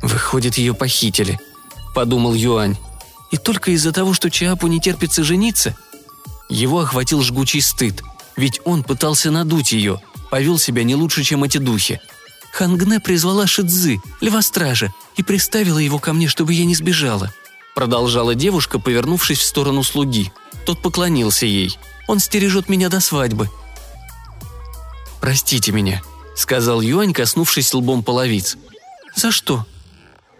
«Выходит, 0.00 0.58
ее 0.58 0.74
похитили»,— 0.74 1.38
подумал 1.94 2.34
Юань. 2.34 2.76
«И 3.30 3.36
только 3.36 3.72
из-за 3.72 3.92
того, 3.92 4.14
что 4.14 4.30
Чиапу 4.30 4.66
не 4.66 4.80
терпится 4.80 5.24
жениться?» 5.24 5.76
Его 6.48 6.80
охватил 6.80 7.22
жгучий 7.22 7.62
стыд, 7.62 8.02
ведь 8.36 8.60
он 8.64 8.84
пытался 8.84 9.30
надуть 9.30 9.72
ее, 9.72 10.00
повел 10.30 10.58
себя 10.58 10.84
не 10.84 10.94
лучше, 10.94 11.24
чем 11.24 11.44
эти 11.44 11.58
духи. 11.58 12.00
Хангне 12.52 13.00
призвала 13.00 13.46
Шидзы, 13.46 14.00
льва-стража, 14.20 14.92
и 15.16 15.22
приставила 15.22 15.78
его 15.78 15.98
ко 15.98 16.12
мне, 16.12 16.28
чтобы 16.28 16.52
я 16.52 16.64
не 16.64 16.74
сбежала. 16.74 17.32
Продолжала 17.74 18.34
девушка, 18.34 18.78
повернувшись 18.78 19.38
в 19.38 19.44
сторону 19.44 19.82
слуги. 19.82 20.32
Тот 20.66 20.80
поклонился 20.80 21.46
ей. 21.46 21.78
«Он 22.08 22.18
стережет 22.18 22.68
меня 22.68 22.88
до 22.88 23.00
свадьбы», 23.00 23.48
«Простите 25.22 25.70
меня»,— 25.70 26.02
сказал 26.34 26.80
Юань, 26.80 27.12
коснувшись 27.12 27.72
лбом 27.72 28.02
половиц. 28.02 28.58
«За 29.14 29.30
что?» 29.30 29.64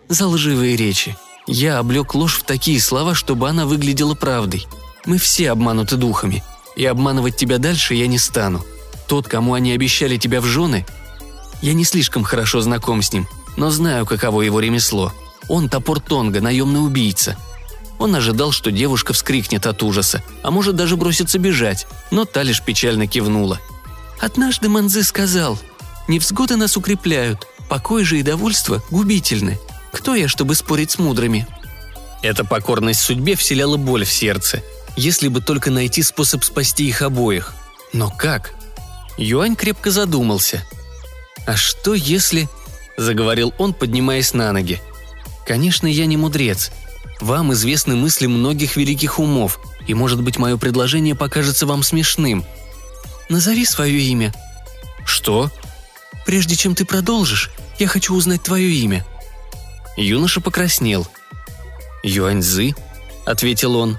«За 0.08 0.26
лживые 0.26 0.76
речи. 0.76 1.16
Я 1.46 1.78
облег 1.78 2.16
ложь 2.16 2.34
в 2.34 2.42
такие 2.42 2.80
слова, 2.80 3.14
чтобы 3.14 3.48
она 3.48 3.64
выглядела 3.64 4.16
правдой. 4.16 4.66
Мы 5.06 5.18
все 5.18 5.52
обмануты 5.52 5.94
духами, 5.94 6.42
и 6.74 6.84
обманывать 6.84 7.36
тебя 7.36 7.58
дальше 7.58 7.94
я 7.94 8.08
не 8.08 8.18
стану. 8.18 8.64
Тот, 9.06 9.28
кому 9.28 9.54
они 9.54 9.70
обещали 9.70 10.16
тебя 10.16 10.40
в 10.40 10.46
жены, 10.46 10.84
я 11.62 11.74
не 11.74 11.84
слишком 11.84 12.24
хорошо 12.24 12.60
знаком 12.60 13.02
с 13.02 13.12
ним, 13.12 13.28
но 13.56 13.70
знаю, 13.70 14.04
каково 14.04 14.42
его 14.42 14.58
ремесло. 14.58 15.12
Он 15.48 15.68
топор 15.68 16.00
Тонга, 16.00 16.40
наемный 16.40 16.84
убийца. 16.84 17.36
Он 17.98 18.14
ожидал, 18.16 18.52
что 18.52 18.70
девушка 18.70 19.12
вскрикнет 19.12 19.66
от 19.66 19.82
ужаса, 19.82 20.22
а 20.42 20.50
может 20.50 20.76
даже 20.76 20.96
бросится 20.96 21.38
бежать, 21.38 21.86
но 22.10 22.24
та 22.24 22.42
лишь 22.42 22.62
печально 22.62 23.06
кивнула– 23.06 23.60
Однажды 24.22 24.68
Манзы 24.68 25.02
сказал, 25.02 25.58
«Невзгоды 26.06 26.54
нас 26.54 26.76
укрепляют, 26.76 27.48
покой 27.68 28.04
же 28.04 28.20
и 28.20 28.22
довольство 28.22 28.80
губительны. 28.88 29.58
Кто 29.92 30.14
я, 30.14 30.28
чтобы 30.28 30.54
спорить 30.54 30.92
с 30.92 30.98
мудрыми?» 31.00 31.44
Эта 32.22 32.44
покорность 32.44 33.00
судьбе 33.00 33.34
вселяла 33.34 33.78
боль 33.78 34.04
в 34.04 34.12
сердце, 34.12 34.62
если 34.96 35.26
бы 35.26 35.40
только 35.40 35.72
найти 35.72 36.04
способ 36.04 36.44
спасти 36.44 36.86
их 36.86 37.02
обоих. 37.02 37.52
Но 37.92 38.10
как? 38.10 38.54
Юань 39.18 39.56
крепко 39.56 39.90
задумался. 39.90 40.64
«А 41.44 41.56
что 41.56 41.92
если...»– 41.92 42.48
заговорил 42.96 43.52
он, 43.58 43.74
поднимаясь 43.74 44.34
на 44.34 44.52
ноги. 44.52 44.80
«Конечно, 45.46 45.86
я 45.86 46.06
не 46.06 46.16
мудрец. 46.16 46.70
Вам 47.20 47.52
известны 47.52 47.96
мысли 47.96 48.26
многих 48.26 48.76
великих 48.76 49.18
умов, 49.18 49.60
и, 49.86 49.94
может 49.94 50.22
быть, 50.22 50.38
мое 50.38 50.56
предложение 50.56 51.14
покажется 51.14 51.66
вам 51.66 51.82
смешным. 51.82 52.44
Назови 53.28 53.64
свое 53.64 54.00
имя». 54.00 54.32
«Что?» 55.04 55.50
«Прежде 56.24 56.54
чем 56.54 56.74
ты 56.74 56.84
продолжишь, 56.84 57.50
я 57.78 57.88
хочу 57.88 58.14
узнать 58.14 58.42
твое 58.42 58.70
имя». 58.70 59.04
Юноша 59.96 60.40
покраснел. 60.40 61.06
«Юаньзы?»– 62.02 62.74
ответил 63.26 63.76
он. 63.76 63.98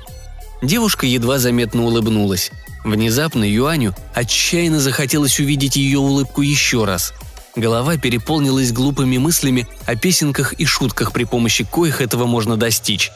Девушка 0.61 1.05
едва 1.05 1.39
заметно 1.39 1.83
улыбнулась. 1.83 2.51
Внезапно 2.83 3.43
Юаню 3.43 3.95
отчаянно 4.13 4.79
захотелось 4.79 5.39
увидеть 5.39 5.75
ее 5.75 5.99
улыбку 5.99 6.41
еще 6.41 6.85
раз. 6.85 7.13
Голова 7.55 7.97
переполнилась 7.97 8.71
глупыми 8.71 9.17
мыслями 9.17 9.67
о 9.85 9.95
песенках 9.95 10.53
и 10.53 10.65
шутках, 10.65 11.11
при 11.11 11.23
помощи 11.23 11.63
коих 11.63 12.01
этого 12.01 12.25
можно 12.25 12.57
достичь. 12.57 13.11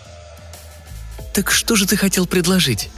«Так 1.34 1.52
что 1.52 1.76
же 1.76 1.88
ты 1.88 1.98
хотел 1.98 2.28
предложить?» 2.28 2.90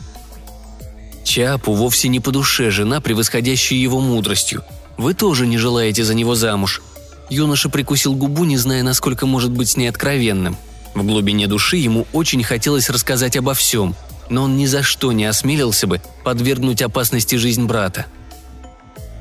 Чапу 1.24 1.74
вовсе 1.74 2.08
не 2.08 2.20
по 2.20 2.32
душе 2.32 2.72
жена, 2.72 3.02
превосходящая 3.02 3.78
его 3.78 4.00
мудростью. 4.00 4.64
Вы 4.98 5.14
тоже 5.14 5.46
не 5.48 5.58
желаете 5.58 6.04
за 6.04 6.14
него 6.14 6.36
замуж. 6.36 6.82
Юноша 7.30 7.70
прикусил 7.70 8.16
губу, 8.16 8.44
не 8.44 8.58
зная, 8.58 8.84
насколько 8.84 9.26
может 9.26 9.52
быть 9.52 9.70
с 9.70 9.78
ней 9.78 9.88
откровенным. 9.88 10.58
В 10.96 11.04
глубине 11.06 11.48
души 11.48 11.78
ему 11.78 12.08
очень 12.14 12.44
хотелось 12.44 12.90
рассказать 12.90 13.38
обо 13.38 13.54
всем, 13.54 13.96
но 14.30 14.44
он 14.44 14.58
ни 14.58 14.66
за 14.66 14.82
что 14.82 15.12
не 15.12 15.26
осмелился 15.26 15.88
бы 15.88 16.02
подвергнуть 16.24 16.82
опасности 16.82 17.36
жизнь 17.36 17.66
брата. 17.66 18.08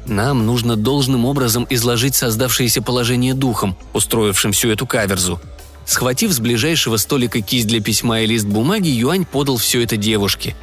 Нам 0.09 0.47
нужно 0.47 0.75
должным 0.77 1.27
образом 1.27 1.67
изложить 1.69 2.15
создавшееся 2.15 2.81
положение 2.81 3.35
духом, 3.35 3.77
устроившим 3.93 4.53
всю 4.53 4.71
эту 4.71 4.87
каверзу. 4.87 5.39
Схватив 5.85 6.33
с 6.33 6.41
ближайшего 6.41 6.97
столика 6.97 7.41
кисть 7.43 7.67
для 7.67 7.81
письма 7.81 8.21
и 8.23 8.27
лист 8.27 8.47
бумаги, 8.47 8.89
Юань 8.89 9.27
подал 9.27 9.59
все 9.59 9.83
это 9.83 9.97
девушке. 9.97 10.57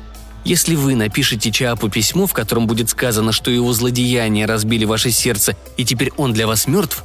Если 0.43 0.75
вы 0.75 0.95
напишете 0.95 1.51
Чаапу 1.51 1.89
письмо, 1.89 2.27
в 2.27 2.33
котором 2.33 2.67
будет 2.67 2.89
сказано, 2.89 3.31
что 3.31 3.49
его 3.49 3.71
злодеяния 3.73 4.45
разбили 4.45 4.85
ваше 4.85 5.11
сердце, 5.11 5.55
и 5.77 5.85
теперь 5.85 6.11
он 6.17 6.33
для 6.33 6.45
вас 6.45 6.67
мертв, 6.67 7.03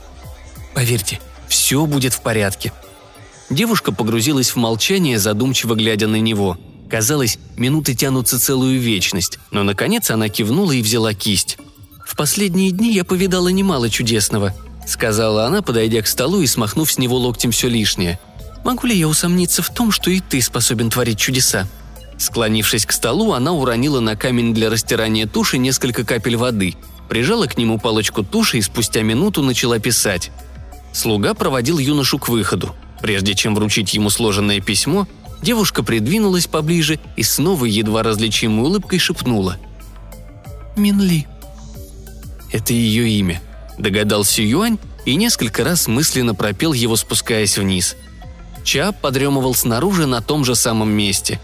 поверьте, 0.74 1.20
все 1.48 1.86
будет 1.86 2.12
в 2.12 2.20
порядке. 2.20 2.72
Девушка 3.48 3.92
погрузилась 3.92 4.50
в 4.50 4.56
молчание, 4.56 5.18
задумчиво 5.18 5.74
глядя 5.74 6.06
на 6.06 6.20
него. 6.20 6.58
Казалось, 6.88 7.38
минуты 7.56 7.94
тянутся 7.94 8.38
целую 8.38 8.78
вечность, 8.78 9.38
но 9.50 9.62
наконец 9.62 10.10
она 10.10 10.28
кивнула 10.28 10.72
и 10.72 10.82
взяла 10.82 11.14
кисть. 11.14 11.58
«В 12.10 12.16
последние 12.16 12.72
дни 12.72 12.92
я 12.92 13.04
повидала 13.04 13.46
немало 13.46 13.88
чудесного»,— 13.88 14.52
сказала 14.86 15.46
она, 15.46 15.62
подойдя 15.62 16.02
к 16.02 16.08
столу 16.08 16.40
и 16.40 16.46
смахнув 16.48 16.90
с 16.90 16.98
него 16.98 17.16
локтем 17.16 17.52
все 17.52 17.68
лишнее. 17.68 18.18
«Могу 18.64 18.88
ли 18.88 18.98
я 18.98 19.06
усомниться 19.06 19.62
в 19.62 19.70
том, 19.70 19.92
что 19.92 20.10
и 20.10 20.18
ты 20.18 20.42
способен 20.42 20.90
творить 20.90 21.20
чудеса?» 21.20 21.68
Склонившись 22.18 22.84
к 22.84 22.90
столу, 22.90 23.32
она 23.32 23.52
уронила 23.52 24.00
на 24.00 24.16
камень 24.16 24.52
для 24.52 24.70
растирания 24.70 25.28
туши 25.28 25.56
несколько 25.56 26.04
капель 26.04 26.34
воды, 26.34 26.74
прижала 27.08 27.46
к 27.46 27.56
нему 27.56 27.78
палочку 27.78 28.24
туши 28.24 28.58
и 28.58 28.62
спустя 28.62 29.02
минуту 29.02 29.44
начала 29.44 29.78
писать. 29.78 30.32
Слуга 30.92 31.32
проводил 31.32 31.78
юношу 31.78 32.18
к 32.18 32.28
выходу. 32.28 32.74
Прежде 33.00 33.36
чем 33.36 33.54
вручить 33.54 33.94
ему 33.94 34.10
сложенное 34.10 34.60
письмо, 34.60 35.06
девушка 35.42 35.84
придвинулась 35.84 36.48
поближе 36.48 36.98
и 37.14 37.22
снова 37.22 37.66
едва 37.66 38.02
различимой 38.02 38.64
улыбкой 38.64 38.98
шепнула. 38.98 39.58
«Минли», 40.76 41.28
это 42.52 42.72
ее 42.72 43.08
имя. 43.08 43.40
Догадался 43.78 44.42
Юань 44.42 44.78
и 45.06 45.14
несколько 45.14 45.64
раз 45.64 45.88
мысленно 45.88 46.34
пропел 46.34 46.72
его, 46.72 46.96
спускаясь 46.96 47.56
вниз. 47.56 47.96
Ча 48.62 48.92
подремывал 48.92 49.54
снаружи 49.54 50.06
на 50.06 50.20
том 50.20 50.44
же 50.44 50.54
самом 50.54 50.90
месте. 50.90 51.40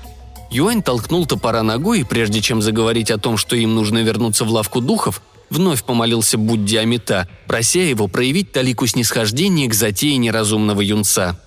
Юань 0.51 0.83
толкнул 0.83 1.27
топора 1.27 1.62
ногой 1.62 2.01
и, 2.01 2.05
прежде 2.05 2.40
чем 2.40 2.62
заговорить 2.62 3.11
о 3.11 3.19
том, 3.19 3.37
что 3.37 3.57
им 3.57 3.75
нужно 3.75 4.03
вернуться 4.03 4.45
в 4.45 4.51
лавку 4.51 4.81
духов, 4.81 5.23
вновь 5.51 5.83
помолился 5.83 6.38
Будде 6.38 6.81
Амита, 6.81 7.29
прося 7.47 7.83
его 7.83 8.07
проявить 8.07 8.53
талику 8.53 8.87
снисхождения 8.87 9.69
к 9.69 9.75
затее 9.75 10.19
неразумного 10.19 10.83
юнца. 10.83 11.40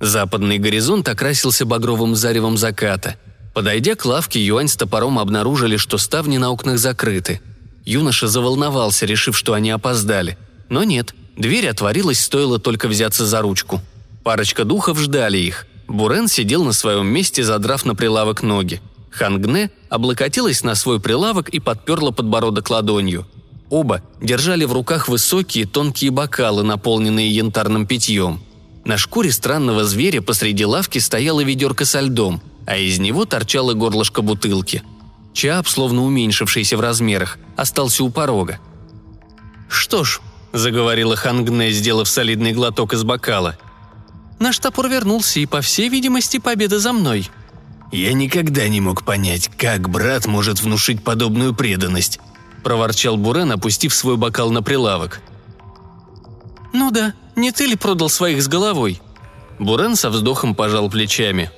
Западный 0.00 0.58
горизонт 0.58 1.08
окрасился 1.08 1.66
багровым 1.66 2.14
заревом 2.14 2.56
заката. 2.56 3.16
Подойдя 3.54 3.96
к 3.96 4.04
лавке, 4.04 4.44
Юань 4.44 4.68
с 4.68 4.76
топором 4.76 5.18
обнаружили, 5.18 5.76
что 5.76 5.98
ставни 5.98 6.38
на 6.38 6.50
окнах 6.50 6.78
закрыты– 6.78 7.40
Юноша 7.88 8.28
заволновался, 8.28 9.06
решив, 9.06 9.34
что 9.34 9.54
они 9.54 9.70
опоздали. 9.70 10.36
Но 10.68 10.84
нет, 10.84 11.14
дверь 11.38 11.68
отворилась, 11.68 12.20
стоило 12.20 12.58
только 12.58 12.86
взяться 12.86 13.24
за 13.24 13.40
ручку. 13.40 13.80
Парочка 14.22 14.66
духов 14.66 14.98
ждали 14.98 15.38
их. 15.38 15.66
Бурен 15.86 16.28
сидел 16.28 16.64
на 16.64 16.74
своем 16.74 17.06
месте, 17.06 17.42
задрав 17.42 17.86
на 17.86 17.94
прилавок 17.94 18.42
ноги. 18.42 18.82
Хангне 19.10 19.70
облокотилась 19.88 20.62
на 20.62 20.74
свой 20.74 21.00
прилавок 21.00 21.48
и 21.48 21.60
подперла 21.60 22.10
подбородок 22.10 22.68
ладонью. 22.68 23.26
Оба 23.70 24.02
держали 24.20 24.66
в 24.66 24.74
руках 24.74 25.08
высокие 25.08 25.64
тонкие 25.64 26.10
бокалы, 26.10 26.64
наполненные 26.64 27.30
янтарным 27.30 27.86
питьем. 27.86 28.42
На 28.84 28.98
шкуре 28.98 29.32
странного 29.32 29.84
зверя 29.86 30.20
посреди 30.20 30.66
лавки 30.66 30.98
стояла 30.98 31.40
ведерко 31.40 31.86
со 31.86 32.02
льдом, 32.02 32.42
а 32.66 32.76
из 32.76 32.98
него 32.98 33.24
торчало 33.24 33.72
горлышко 33.72 34.20
бутылки– 34.20 34.82
Чап, 35.38 35.68
словно 35.68 36.02
уменьшившийся 36.02 36.76
в 36.76 36.80
размерах, 36.80 37.38
остался 37.56 38.02
у 38.02 38.10
порога. 38.10 38.58
«Что 39.68 40.02
ж»,— 40.02 40.20
заговорила 40.52 41.14
Хангне, 41.14 41.70
сделав 41.70 42.08
солидный 42.08 42.52
глоток 42.52 42.92
из 42.92 43.04
бокала. 43.04 43.56
«Наш 44.40 44.58
топор 44.58 44.88
вернулся, 44.88 45.38
и, 45.38 45.46
по 45.46 45.60
всей 45.60 45.90
видимости, 45.90 46.38
победа 46.38 46.80
за 46.80 46.92
мной». 46.92 47.30
«Я 47.92 48.14
никогда 48.14 48.66
не 48.66 48.80
мог 48.80 49.04
понять, 49.04 49.48
как 49.56 49.88
брат 49.88 50.26
может 50.26 50.60
внушить 50.60 51.04
подобную 51.04 51.54
преданность»,— 51.54 52.18
проворчал 52.64 53.16
Бурен, 53.16 53.52
опустив 53.52 53.94
свой 53.94 54.16
бокал 54.16 54.50
на 54.50 54.60
прилавок. 54.60 55.20
«Ну 56.72 56.90
да, 56.90 57.14
не 57.36 57.52
ты 57.52 57.66
ли 57.66 57.76
продал 57.76 58.08
своих 58.08 58.42
с 58.42 58.48
головой?» 58.48 59.00
Бурен 59.60 59.94
со 59.94 60.10
вздохом 60.10 60.56
пожал 60.56 60.90
плечами. 60.90 61.52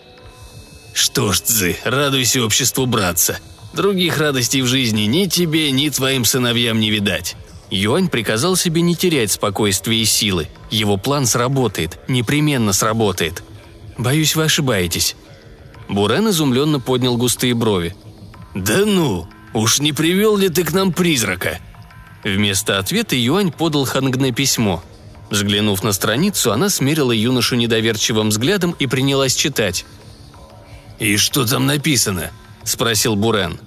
«Что 0.92 1.32
ж, 1.32 1.40
Цзы, 1.40 1.78
радуйся 1.84 2.44
обществу 2.44 2.84
братца. 2.84 3.38
Других 3.72 4.18
радостей 4.18 4.62
в 4.62 4.66
жизни 4.66 5.02
ни 5.02 5.26
тебе, 5.26 5.70
ни 5.70 5.88
твоим 5.88 6.24
сыновьям 6.24 6.80
не 6.80 6.90
видать». 6.90 7.37
Юань 7.70 8.09
приказал 8.09 8.56
себе 8.56 8.83
не 8.83 8.96
терять 8.96 9.30
спокойствия 9.30 9.96
и 9.96 10.04
силы. 10.04 10.48
Его 10.70 10.96
план 10.96 11.24
сработает, 11.24 12.00
непременно 12.09 12.72
сработает. 12.72 13.44
Боюсь, 13.96 14.35
вы 14.35 14.44
ошибаетесь. 14.44 15.14
Бурен 15.88 16.28
изумленно 16.30 16.80
поднял 16.80 17.16
густые 17.16 17.54
брови. 17.54 17.94
«Да 18.54 18.85
ну, 18.85 19.28
уж 19.52 19.78
не 19.78 19.92
привел 19.92 20.37
ли 20.37 20.48
ты 20.48 20.64
к 20.64 20.72
нам 20.72 20.92
призрака?» 20.92 21.59
Вместо 22.24 22.78
ответа 22.78 23.16
Юань 23.16 23.52
подал 23.52 23.85
Хангне 23.85 24.33
письмо. 24.33 24.83
Взглянув 25.30 25.85
на 25.85 25.92
страницу, 25.92 26.52
она 26.52 26.68
смерила 26.68 27.12
юношу 27.12 27.54
недоверчивым 27.54 28.30
взглядом 28.30 28.74
и 28.78 28.87
принялась 28.88 29.37
читать. 29.37 29.85
«И 30.98 31.16
что 31.16 31.46
там 31.46 31.66
написано?»– 31.66 32.30
спросил 32.64 33.16
Бурен. 33.16 33.58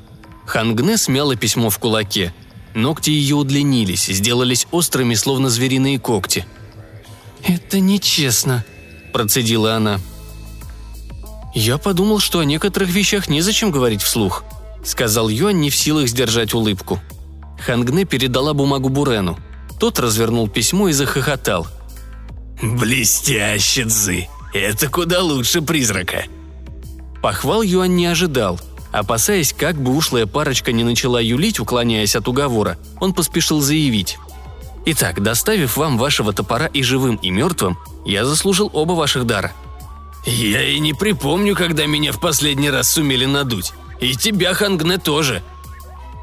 Хангне 0.46 0.98
смяла 0.98 1.36
письмо 1.36 1.70
в 1.70 1.80
кулаке. 1.80 2.34
Ногти 2.74 3.12
ее 3.12 3.36
удлинились, 3.36 4.08
сделались 4.08 4.68
острыми, 4.72 5.14
словно 5.16 5.50
звериные 5.50 6.00
когти. 6.00 6.46
«Это 7.44 7.80
нечестно»,– 7.80 8.66
процедила 9.14 9.76
она. 9.76 10.00
«Я 11.54 11.78
подумал, 11.78 12.20
что 12.20 12.40
о 12.40 12.46
некоторых 12.46 12.90
вещах 12.90 13.30
незачем 13.30 13.70
говорить 13.72 14.02
вслух»,– 14.02 14.44
сказал 14.84 15.30
Юань, 15.30 15.60
не 15.60 15.70
в 15.70 15.76
силах 15.76 16.08
сдержать 16.08 16.54
улыбку. 16.54 17.00
Хангне 17.60 18.06
передала 18.06 18.54
бумагу 18.54 18.90
Бурену. 18.90 19.38
Тот 19.80 20.00
развернул 20.00 20.48
письмо 20.48 20.90
и 20.90 20.94
захохотал. 20.94 21.68
«Блестяще, 22.62 23.86
Цзы! 23.86 24.28
Это 24.54 24.88
куда 24.88 25.22
лучше 25.22 25.62
призрака!» 25.62 26.26
Похвал 27.22 27.62
Юань 27.62 27.96
не 27.96 28.08
ожидал– 28.08 28.60
Опасаясь, 28.94 29.54
как 29.54 29.76
бы 29.76 29.96
ушлая 29.96 30.28
парочка 30.28 30.72
не 30.72 30.84
начала 30.84 31.20
юлить, 31.20 31.60
уклоняясь 31.60 32.16
от 32.16 32.28
уговора, 32.28 32.78
он 33.02 33.12
поспешил 33.14 33.60
заявить. 33.60 34.20
«Итак, 34.86 35.24
доставив 35.24 35.78
вам 35.78 35.98
вашего 35.98 36.32
топора 36.32 36.68
и 36.68 36.84
живым, 36.84 37.16
и 37.16 37.32
мертвым, 37.32 37.80
я 38.06 38.24
заслужил 38.24 38.70
оба 38.72 38.92
ваших 38.92 39.26
дара». 39.26 39.52
«Я 40.26 40.62
и 40.62 40.80
не 40.80 40.94
припомню, 40.94 41.56
когда 41.56 41.88
меня 41.88 42.12
в 42.12 42.20
последний 42.20 42.70
раз 42.70 42.92
сумели 42.92 43.26
надуть. 43.26 43.74
И 44.00 44.16
тебя, 44.16 44.54
Хангне, 44.54 45.00
тоже». 45.00 45.42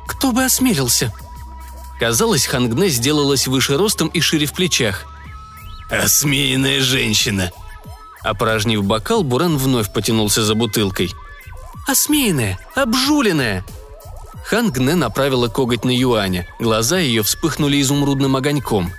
«Кто 0.06 0.30
бы 0.30 0.44
осмелился?» 0.44 1.12
Казалось, 1.98 2.46
Хангне 2.46 2.88
сделалась 2.88 3.48
выше 3.48 3.76
ростом 3.76 4.08
и 4.08 4.20
шире 4.20 4.46
в 4.46 4.52
плечах. 4.52 5.06
«Осмеянная 5.90 6.80
женщина!» 6.80 7.50
Опорожнив 8.22 8.84
бокал, 8.84 9.24
Буран 9.24 9.56
вновь 9.56 9.92
потянулся 9.92 10.44
за 10.44 10.54
бутылкой– 10.54 11.10
осмеянная, 11.86 12.58
обжуленная!» 12.74 13.64
Хан 14.44 14.72
Гне 14.72 14.94
направила 14.94 15.48
коготь 15.48 15.84
на 15.84 15.96
Юаня, 15.96 16.46
глаза 16.58 16.98
ее 16.98 17.22
вспыхнули 17.22 17.80
изумрудным 17.80 18.34
огоньком. 18.36 18.92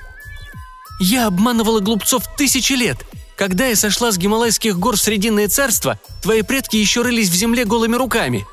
Я 1.00 1.28
обманывала 1.28 1.80
глупцов 1.80 2.24
тысячи 2.38 2.74
лет. 2.74 3.06
Когда 3.36 3.66
я 3.66 3.76
сошла 3.76 4.12
с 4.12 4.18
Гималайских 4.18 4.78
гор 4.78 4.98
в 4.98 5.02
Срединное 5.02 5.48
царство, 5.48 6.00
твои 6.22 6.44
предки 6.44 6.78
еще 6.78 7.02
рылись 7.02 7.30
в 7.30 7.34
земле 7.34 7.66
голыми 7.66 7.96
руками». 7.96 8.48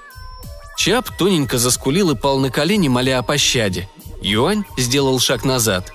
Чап 0.77 1.17
тоненько 1.17 1.59
заскулил 1.59 2.12
и 2.12 2.17
пал 2.17 2.38
на 2.38 2.51
колени, 2.51 2.88
моля 2.88 3.19
о 3.19 3.23
пощаде. 3.23 3.88
Юань 4.23 4.64
сделал 4.77 5.19
шаг 5.19 5.45
назад. 5.45 5.93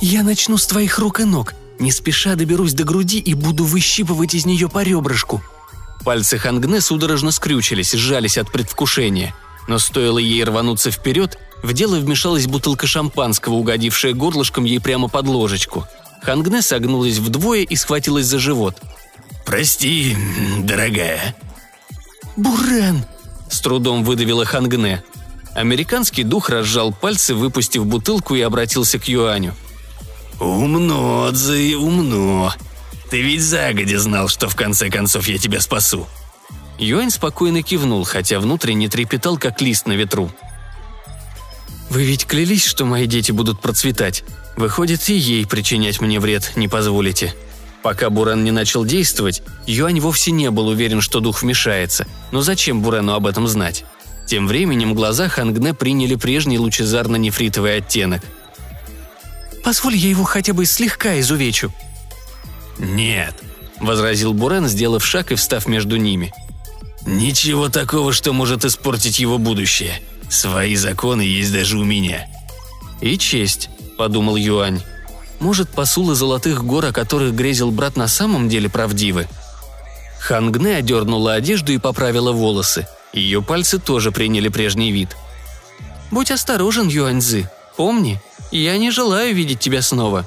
«Я 0.00 0.22
начну 0.22 0.58
с 0.58 0.66
твоих 0.66 0.98
рук 0.98 1.20
и 1.20 1.24
ног. 1.24 1.54
Не 1.78 1.90
спеша 1.90 2.34
доберусь 2.34 2.74
до 2.74 2.84
груди 2.84 3.18
и 3.18 3.34
буду 3.34 3.64
выщипывать 3.64 4.34
из 4.34 4.44
нее 4.44 4.68
по 4.68 4.82
ребрышку». 4.82 5.42
Пальцы 6.04 6.38
Хангне 6.38 6.80
судорожно 6.80 7.30
скрючились, 7.30 7.92
сжались 7.92 8.38
от 8.38 8.50
предвкушения. 8.50 9.34
Но 9.66 9.78
стоило 9.78 10.18
ей 10.18 10.42
рвануться 10.44 10.90
вперед, 10.90 11.38
в 11.62 11.72
дело 11.72 11.96
вмешалась 11.96 12.46
бутылка 12.46 12.86
шампанского, 12.86 13.54
угодившая 13.54 14.14
горлышком 14.14 14.64
ей 14.64 14.80
прямо 14.80 15.08
под 15.08 15.26
ложечку. 15.26 15.86
Хангне 16.22 16.62
согнулась 16.62 17.18
вдвое 17.18 17.62
и 17.62 17.76
схватилась 17.76 18.26
за 18.26 18.38
живот. 18.38 18.76
«Прости, 19.44 20.16
дорогая». 20.60 21.36
«Бурен!»– 22.36 23.04
с 23.50 23.60
трудом 23.60 24.04
выдавила 24.04 24.44
Хангне. 24.44 25.02
Американский 25.54 26.22
дух 26.22 26.50
разжал 26.50 26.92
пальцы, 26.92 27.34
выпустив 27.34 27.84
бутылку 27.84 28.34
и 28.34 28.40
обратился 28.40 28.98
к 28.98 29.08
Юаню. 29.08 29.54
«Умно, 30.38 31.30
Цзы, 31.32 31.76
умно. 31.76 32.54
Ты 33.10 33.22
ведь 33.22 33.42
загодя 33.42 33.98
знал, 33.98 34.28
что 34.28 34.48
в 34.48 34.56
конце 34.56 34.90
концов 34.90 35.28
я 35.28 35.38
тебя 35.38 35.60
спасу». 35.60 36.06
Юань 36.78 37.10
спокойно 37.10 37.62
кивнул, 37.62 38.04
хотя 38.04 38.38
внутренне 38.38 38.88
трепетал, 38.88 39.36
как 39.36 39.60
лист 39.60 39.86
на 39.86 39.92
ветру. 39.92 40.30
«Вы 41.90 42.04
ведь 42.04 42.26
клялись, 42.26 42.64
что 42.64 42.84
мои 42.84 43.06
дети 43.06 43.32
будут 43.32 43.60
процветать. 43.60 44.24
Выходит, 44.56 45.08
и 45.08 45.14
ей 45.14 45.46
причинять 45.46 46.00
мне 46.00 46.20
вред 46.20 46.52
не 46.56 46.68
позволите». 46.68 47.34
Пока 47.82 48.10
Бурен 48.10 48.42
не 48.44 48.50
начал 48.50 48.84
действовать, 48.84 49.42
Юань 49.66 50.00
вовсе 50.00 50.32
не 50.32 50.50
был 50.50 50.66
уверен, 50.66 51.00
что 51.00 51.20
дух 51.20 51.42
вмешается. 51.42 52.06
Но 52.32 52.42
зачем 52.42 52.82
Бурену 52.82 53.14
об 53.14 53.26
этом 53.26 53.46
знать? 53.46 53.84
Тем 54.26 54.46
временем 54.46 54.94
глаза 54.94 55.28
Хангне 55.28 55.72
приняли 55.72 56.16
прежний 56.16 56.58
лучезарно-нефритовый 56.58 57.76
оттенок. 57.76 58.22
«Позволь 59.64 59.96
я 59.96 60.10
его 60.10 60.24
хотя 60.24 60.52
бы 60.52 60.66
слегка 60.66 61.18
изувечу». 61.20 61.72
«Нет»,— 62.78 63.34
возразил 63.80 64.32
Бурен, 64.32 64.68
сделав 64.68 65.04
шаг 65.04 65.32
и 65.32 65.34
встав 65.34 65.66
между 65.66 65.96
ними. 65.96 66.32
«Ничего 67.06 67.68
такого, 67.68 68.12
что 68.12 68.32
может 68.32 68.64
испортить 68.64 69.18
его 69.18 69.38
будущее. 69.38 70.00
Свои 70.28 70.76
законы 70.76 71.22
есть 71.22 71.52
даже 71.52 71.78
у 71.78 71.84
меня». 71.84 72.26
«И 73.00 73.16
честь»,— 73.18 73.70
подумал 73.98 74.36
Юань. 74.36 74.82
«Может, 75.40 75.70
посулы 75.70 76.14
золотых 76.14 76.64
гор, 76.64 76.86
о 76.86 76.92
которых 76.92 77.34
грезил 77.34 77.70
брат, 77.70 77.96
на 77.96 78.08
самом 78.08 78.48
деле 78.48 78.68
правдивы?» 78.68 79.28
Хангне 80.18 80.76
одернула 80.76 81.34
одежду 81.34 81.72
и 81.72 81.78
поправила 81.78 82.32
волосы. 82.32 82.86
Ее 83.12 83.40
пальцы 83.40 83.78
тоже 83.78 84.10
приняли 84.10 84.48
прежний 84.48 84.92
вид. 84.92 85.16
«Будь 86.10 86.30
осторожен, 86.30 86.88
Юаньзы. 86.88 87.48
Помни, 87.76 88.20
я 88.50 88.76
не 88.78 88.90
желаю 88.90 89.34
видеть 89.34 89.60
тебя 89.60 89.82
снова». 89.82 90.26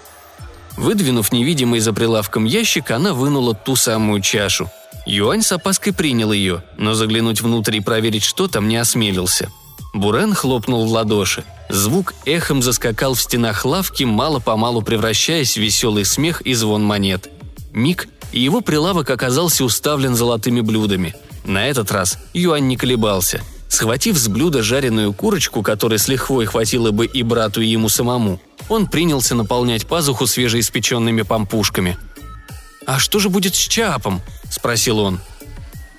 Выдвинув 0.77 1.31
невидимый 1.31 1.79
за 1.79 1.93
прилавком 1.93 2.45
ящик, 2.45 2.91
она 2.91 3.13
вынула 3.13 3.53
ту 3.53 3.75
самую 3.75 4.21
чашу. 4.21 4.69
Юань 5.05 5.41
с 5.41 5.51
опаской 5.51 5.93
принял 5.93 6.31
ее, 6.31 6.63
но 6.77 6.93
заглянуть 6.93 7.41
внутрь 7.41 7.77
и 7.77 7.81
проверить, 7.81 8.23
что 8.23 8.47
там, 8.47 8.67
не 8.67 8.77
осмелился– 8.77 9.51
Бурен 9.93 10.33
хлопнул 10.33 10.85
в 10.85 10.91
ладоши. 10.91 11.43
Звук 11.69 12.13
эхом 12.25 12.61
заскакал 12.61 13.13
в 13.13 13.21
стенах 13.21 13.65
лавки, 13.65 14.03
мало-помалу 14.03 14.81
превращаясь 14.81 15.53
в 15.53 15.57
веселый 15.57 16.05
смех 16.05 16.41
и 16.41 16.53
звон 16.53 16.83
монет. 16.83 17.29
Миг, 17.73 18.07
и 18.31 18.39
его 18.39 18.61
прилавок 18.61 19.09
оказался 19.09 19.65
уставлен 19.65 20.15
золотыми 20.15 20.61
блюдами. 20.61 21.15
На 21.43 21.67
этот 21.67 21.91
раз 21.91 22.17
Юань 22.33 22.67
не 22.67 22.77
колебался. 22.77 23.41
Схватив 23.71 24.17
с 24.17 24.27
блюда 24.27 24.63
жареную 24.63 25.13
курочку, 25.13 25.63
которой 25.63 25.97
с 25.97 26.09
лихвой 26.09 26.45
хватило 26.45 26.91
бы 26.91 27.05
и 27.05 27.23
брату, 27.23 27.61
и 27.61 27.67
ему 27.67 27.87
самому, 27.87 28.41
он 28.67 28.85
принялся 28.85 29.33
наполнять 29.33 29.87
пазуху 29.87 30.27
свежеиспеченными 30.27 31.21
пампушками. 31.21 31.97
«А 32.85 32.99
что 32.99 33.19
же 33.19 33.29
будет 33.29 33.55
с 33.55 33.59
Чапом?»– 33.59 34.21
спросил 34.51 34.99
он. 34.99 35.21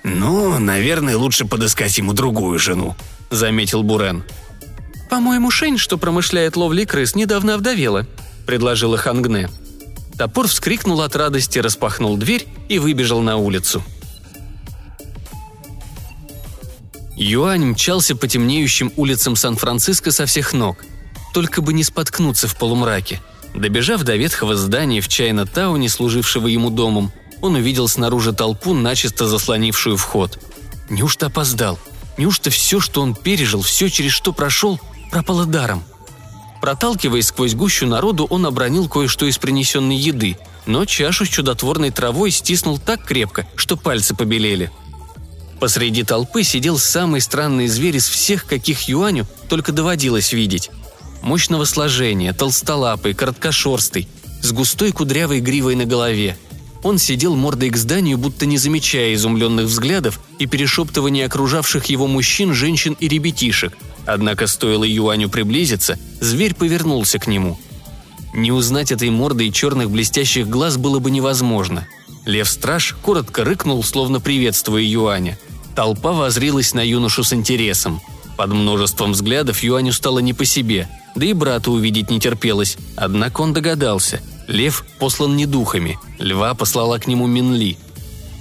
«Ну, 0.03 0.59
наверное, 0.59 1.17
лучше 1.17 1.45
подыскать 1.45 1.97
ему 1.97 2.13
другую 2.13 2.59
жену», 2.59 2.95
заметил 3.31 3.81
Бурен. 3.81 4.23
«По-моему, 5.09 5.49
Шень, 5.49 5.79
что 5.79 5.97
промышляет 5.97 6.55
ловлей 6.55 6.85
крыс, 6.85 7.15
недавно 7.15 7.55
овдовела»,— 7.55 8.05
предложила 8.45 8.97
Хангне. 8.97 9.49
Топор 10.15 10.47
вскрикнул 10.47 11.01
от 11.01 11.15
радости, 11.15 11.57
распахнул 11.57 12.17
дверь 12.17 12.45
и 12.69 12.77
выбежал 12.77 13.21
на 13.21 13.37
улицу. 13.37 13.83
Юань 17.15 17.65
мчался 17.65 18.15
по 18.15 18.27
темнеющим 18.27 18.91
улицам 18.95 19.35
Сан-Франциско 19.35 20.11
со 20.11 20.25
всех 20.25 20.53
ног. 20.53 20.83
Только 21.33 21.61
бы 21.61 21.73
не 21.73 21.83
споткнуться 21.83 22.47
в 22.47 22.55
полумраке. 22.55 23.21
Добежав 23.53 24.03
до 24.03 24.15
ветхого 24.15 24.55
здания 24.55 25.01
в 25.01 25.07
Чайна-тауне, 25.07 25.89
служившего 25.89 26.47
ему 26.47 26.69
домом, 26.69 27.11
он 27.41 27.55
увидел 27.55 27.87
снаружи 27.87 28.33
толпу, 28.33 28.73
начисто 28.73 29.27
заслонившую 29.27 29.97
вход. 29.97 30.39
Неужто 30.89 31.27
опоздал? 31.27 31.77
Неужто 32.17 32.49
все, 32.49 32.79
что 32.79 33.01
он 33.01 33.15
пережил, 33.15 33.61
все, 33.61 33.89
через 33.89 34.11
что 34.11 34.33
прошел, 34.33 34.79
пропало 35.11 35.45
даром? 35.45 35.83
Проталкиваясь 36.61 37.27
сквозь 37.27 37.55
гущу 37.55 37.85
народу, 37.85 38.25
он 38.29 38.45
обронил 38.45 38.87
кое-что 38.87 39.25
из 39.25 39.37
принесенной 39.37 39.97
еды, 39.97 40.37
но 40.65 40.85
чашу 40.85 41.25
с 41.25 41.29
чудотворной 41.29 41.91
травой 41.91 42.31
стиснул 42.31 42.79
так 42.79 43.03
крепко, 43.03 43.45
что 43.55 43.75
пальцы 43.75 44.15
побелели. 44.15 44.71
Посреди 45.63 46.03
толпы 46.03 46.43
сидел 46.43 46.77
самый 46.77 47.21
странный 47.21 47.67
зверь 47.67 47.95
из 47.95 48.09
всех, 48.09 48.45
каких 48.45 48.89
Юаню 48.89 49.25
только 49.47 49.71
доводилось 49.71 50.33
видеть. 50.33 50.69
Мощного 51.21 51.63
сложения, 51.63 52.33
толстолапый, 52.33 53.13
короткошерстый, 53.13 54.09
с 54.41 54.51
густой 54.51 54.91
кудрявой 54.91 55.39
гривой 55.39 55.75
на 55.75 55.85
голове– 55.85 56.37
он 56.83 56.97
сидел 56.97 57.37
мордой 57.37 57.69
к 57.69 57.77
зданию, 57.77 58.17
будто 58.17 58.45
не 58.45 58.57
замечая 58.57 59.13
изумленных 59.13 59.67
взглядов 59.67 60.19
и 60.37 60.47
перешептывания 60.47 61.25
окружавших 61.25 61.85
его 61.85 62.07
мужчин, 62.07 62.53
женщин 62.53 62.97
и 62.99 63.07
ребятишек. 63.07 63.71
Однако 64.05 64.47
стоило 64.47 64.83
Юаню 64.83 65.29
приблизиться, 65.29 65.97
зверь 66.19 66.55
повернулся 66.55 67.19
к 67.19 67.27
нему. 67.27 67.57
Не 68.33 68.51
узнать 68.51 68.91
этой 68.91 69.09
морды 69.09 69.47
и 69.47 69.53
черных 69.53 69.89
блестящих 69.89 70.49
глаз 70.49 70.75
было 70.75 70.99
бы 70.99 71.09
невозможно. 71.09 71.87
Лев-страж 72.25 72.97
коротко 73.01 73.45
рыкнул, 73.45 73.81
словно 73.81 74.19
приветствуя 74.19 74.81
Юаня. 74.81 75.39
Толпа 75.75 76.11
возрилась 76.11 76.73
на 76.73 76.81
юношу 76.81 77.23
с 77.23 77.33
интересом. 77.33 78.01
Под 78.37 78.51
множеством 78.51 79.11
взглядов 79.11 79.63
Юаню 79.63 79.93
стало 79.93 80.19
не 80.19 80.33
по 80.33 80.45
себе, 80.45 80.87
да 81.15 81.25
и 81.25 81.33
брата 81.33 81.71
увидеть 81.71 82.09
не 82.09 82.19
терпелось, 82.19 82.77
однако 82.95 83.41
он 83.41 83.53
догадался– 83.53 84.21
Лев 84.47 84.85
послан 84.99 85.35
не 85.35 85.45
духами, 85.45 85.99
льва 86.19 86.53
послала 86.53 86.97
к 86.97 87.07
нему 87.07 87.27
Минли. 87.27 87.77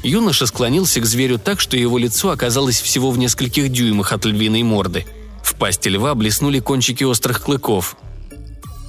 Юноша 0.03 0.47
склонился 0.47 1.01
к 1.01 1.07
зверю 1.07 1.39
так, 1.39 1.61
что 1.61 1.77
его 1.77 1.97
лицо 1.97 2.31
оказалось 2.31 2.81
всего 2.81 3.11
в 3.11 3.19
нескольких 3.19 3.71
дюймах 3.71 4.13
от 4.13 4.25
львиной 4.25 4.65
морды. 4.65 5.07
В 5.45 5.55
пасти 5.55 5.89
льва 5.89 6.15
блеснули 6.15 6.59
кончики 6.59 7.05
острых 7.05 7.43
клыков. 7.43 7.97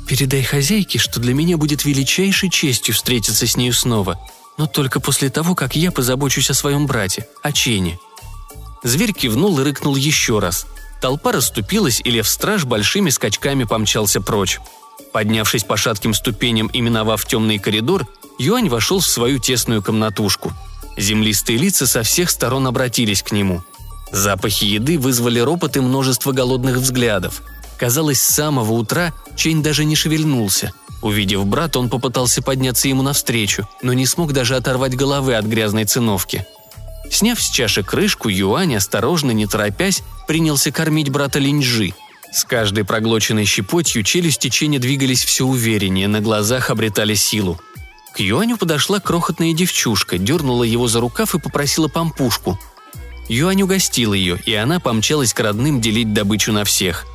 «Передай 0.08 0.44
хозяйке, 0.44 0.98
что 0.98 1.20
для 1.20 1.34
меня 1.34 1.58
будет 1.58 1.86
величайшей 1.86 2.50
честью 2.50 2.96
встретиться 2.96 3.46
с 3.46 3.56
нею 3.56 3.74
снова, 3.74 4.20
но 4.58 4.66
только 4.66 5.00
после 5.00 5.30
того, 5.30 5.56
как 5.56 5.76
я 5.76 5.92
позабочусь 5.92 6.50
о 6.50 6.56
своем 6.56 6.88
брате, 6.88 7.28
о 7.44 7.52
Чене». 7.52 8.00
Зверь 8.84 9.14
кивнул 9.14 9.60
и 9.60 9.64
рыкнул 9.64 9.96
еще 9.96 10.40
раз. 10.40 10.66
Толпа 11.02 11.32
расступилась, 11.32 12.02
и 12.04 12.12
лев-страж 12.12 12.66
большими 12.66 13.10
скачками 13.10 13.64
помчался 13.64 14.22
прочь. 14.22 14.60
Поднявшись 15.12 15.64
по 15.64 15.78
шатким 15.78 16.14
ступеням 16.14 16.68
и 16.68 16.82
миновав 16.82 17.26
темный 17.26 17.60
коридор, 17.60 18.08
Юань 18.40 18.70
вошел 18.70 19.00
в 19.00 19.08
свою 19.08 19.40
тесную 19.40 19.84
комнатушку. 19.84 20.54
Землистые 20.98 21.58
лица 21.58 21.88
со 21.88 22.04
всех 22.04 22.30
сторон 22.30 22.68
обратились 22.68 23.24
к 23.24 23.32
нему. 23.32 23.64
Запахи 24.12 24.66
еды 24.66 25.00
вызвали 25.00 25.40
ропот 25.40 25.76
и 25.76 25.80
множество 25.80 26.32
голодных 26.32 26.78
взглядов. 26.78 27.42
Казалось, 27.78 28.22
с 28.22 28.36
самого 28.36 28.74
утра 28.74 29.14
Чень 29.36 29.64
даже 29.64 29.86
не 29.86 29.96
шевельнулся. 29.96 30.72
Увидев 31.02 31.46
брата, 31.46 31.80
он 31.80 31.90
попытался 31.90 32.42
подняться 32.42 32.88
ему 32.88 33.02
навстречу, 33.02 33.68
но 33.82 33.92
не 33.94 34.06
смог 34.06 34.32
даже 34.32 34.56
оторвать 34.56 34.96
головы 34.96 35.36
от 35.36 35.46
грязной 35.46 35.86
циновки. 35.86 36.46
Сняв 37.14 37.42
с 37.42 37.50
чаши 37.50 37.84
крышку, 37.84 38.28
Юань, 38.28 38.76
осторожно, 38.76 39.32
не 39.32 39.46
торопясь, 39.48 40.04
принялся 40.28 40.72
кормить 40.72 41.10
брата 41.10 41.40
Линьжи– 41.40 41.94
с 42.34 42.46
каждой 42.46 42.84
проглоченной 42.84 43.46
щепотью 43.46 44.02
челюсти 44.02 44.50
Ченя 44.50 44.80
двигались 44.80 45.24
все 45.24 45.46
увереннее, 45.46 46.08
на 46.08 46.20
глазах 46.20 46.72
обретали 46.72 47.14
силу. 47.14 47.62
К 48.16 48.22
Юаню 48.22 48.58
подошла 48.58 49.00
крохотная 49.00 49.54
девчушка, 49.54 50.18
дернула 50.18 50.64
его 50.64 50.88
за 50.88 51.00
рукав 51.00 51.36
и 51.36 51.40
попросила 51.40 51.88
пампушку. 51.88 52.60
Юань 53.30 53.62
угостил 53.62 54.14
ее, 54.14 54.40
и 54.48 54.56
она 54.56 54.80
помчалась 54.80 55.32
к 55.32 55.40
родным 55.40 55.80
делить 55.80 56.12
добычу 56.12 56.52
на 56.52 56.64
всех. 56.64 57.06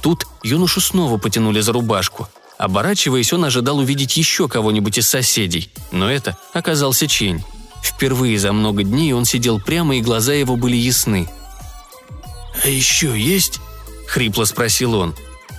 Тут 0.00 0.28
юношу 0.44 0.80
снова 0.80 1.18
потянули 1.18 1.58
за 1.58 1.72
рубашку. 1.72 2.28
Оборачиваясь, 2.56 3.32
он 3.32 3.44
ожидал 3.44 3.78
увидеть 3.78 4.16
еще 4.16 4.46
кого-нибудь 4.46 4.98
из 4.98 5.08
соседей, 5.08 5.72
но 5.90 6.08
это 6.08 6.38
оказался 6.52 7.08
Чень. 7.08 7.42
Впервые 7.82 8.38
за 8.38 8.52
много 8.52 8.82
дней 8.82 9.12
он 9.12 9.24
сидел 9.24 9.60
прямо, 9.60 9.96
и 9.96 10.00
глаза 10.02 10.32
его 10.32 10.56
были 10.56 10.76
ясны. 10.76 11.28
«А 12.64 12.68
еще 12.68 13.18
есть?»– 13.18 13.60
хрипло 14.08 14.44
спросил 14.44 14.94
он. 14.94 15.14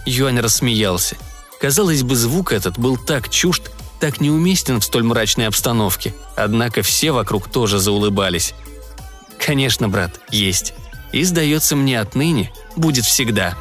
Юань 0.06 0.40
рассмеялся. 0.40 1.18
Казалось 1.62 2.04
бы, 2.04 2.16
звук 2.16 2.52
этот 2.52 2.78
был 2.78 2.98
так 2.98 3.30
чужд, 3.30 3.72
так 4.00 4.22
неуместен 4.22 4.80
в 4.80 4.86
столь 4.86 5.04
мрачной 5.04 5.48
обстановке. 5.48 6.14
Однако 6.36 6.82
все 6.82 7.12
вокруг 7.12 7.50
тоже 7.50 7.80
заулыбались. 7.80 8.54
«Конечно, 9.38 9.90
брат, 9.90 10.20
есть. 10.32 10.74
И, 11.12 11.24
сдается 11.24 11.76
мне, 11.76 12.00
отныне 12.00 12.52
будет 12.76 13.06
всегда», 13.06 13.58